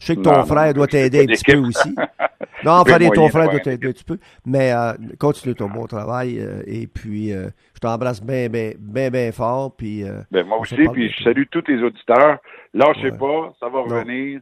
Je 0.00 0.06
sais 0.06 0.16
que 0.16 0.20
ton 0.20 0.44
frère 0.44 0.72
doit 0.74 0.86
t'aider 0.86 1.22
un 1.22 1.26
petit 1.26 1.44
peu 1.44 1.58
aussi. 1.58 1.94
Non, 2.64 2.72
enfin, 2.72 2.98
ton 3.10 3.28
frère 3.28 3.50
doit 3.50 3.60
t'aider 3.60 3.88
un 3.88 3.92
petit 3.92 4.04
peu. 4.04 4.18
Mais 4.44 4.72
euh, 4.72 4.92
continue 5.18 5.54
ton 5.54 5.68
bon 5.68 5.86
travail. 5.86 6.38
Euh, 6.40 6.62
et 6.66 6.86
puis, 6.86 7.32
euh, 7.32 7.48
je 7.74 7.80
t'embrasse 7.80 8.22
bien, 8.22 8.48
bien, 8.48 8.72
bien, 8.78 9.10
bien 9.10 9.32
fort. 9.32 9.76
Puis, 9.76 10.04
ben, 10.30 10.46
moi 10.46 10.58
aussi. 10.58 10.74
Puis, 10.74 11.10
je 11.10 11.22
salue 11.22 11.44
tous 11.50 11.62
tes 11.62 11.80
auditeurs. 11.82 12.38
Lâchez 12.74 13.10
ouais. 13.10 13.18
pas, 13.18 13.54
ça 13.60 13.68
va 13.68 13.80
revenir. 13.80 14.40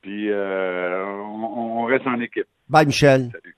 Puis, 0.00 0.30
on, 0.32 1.80
on, 1.80 1.84
reste 1.84 2.06
en 2.06 2.20
équipe. 2.20 2.46
Bye, 2.68 2.84
Michel. 2.84 3.30
Salut. 3.30 3.54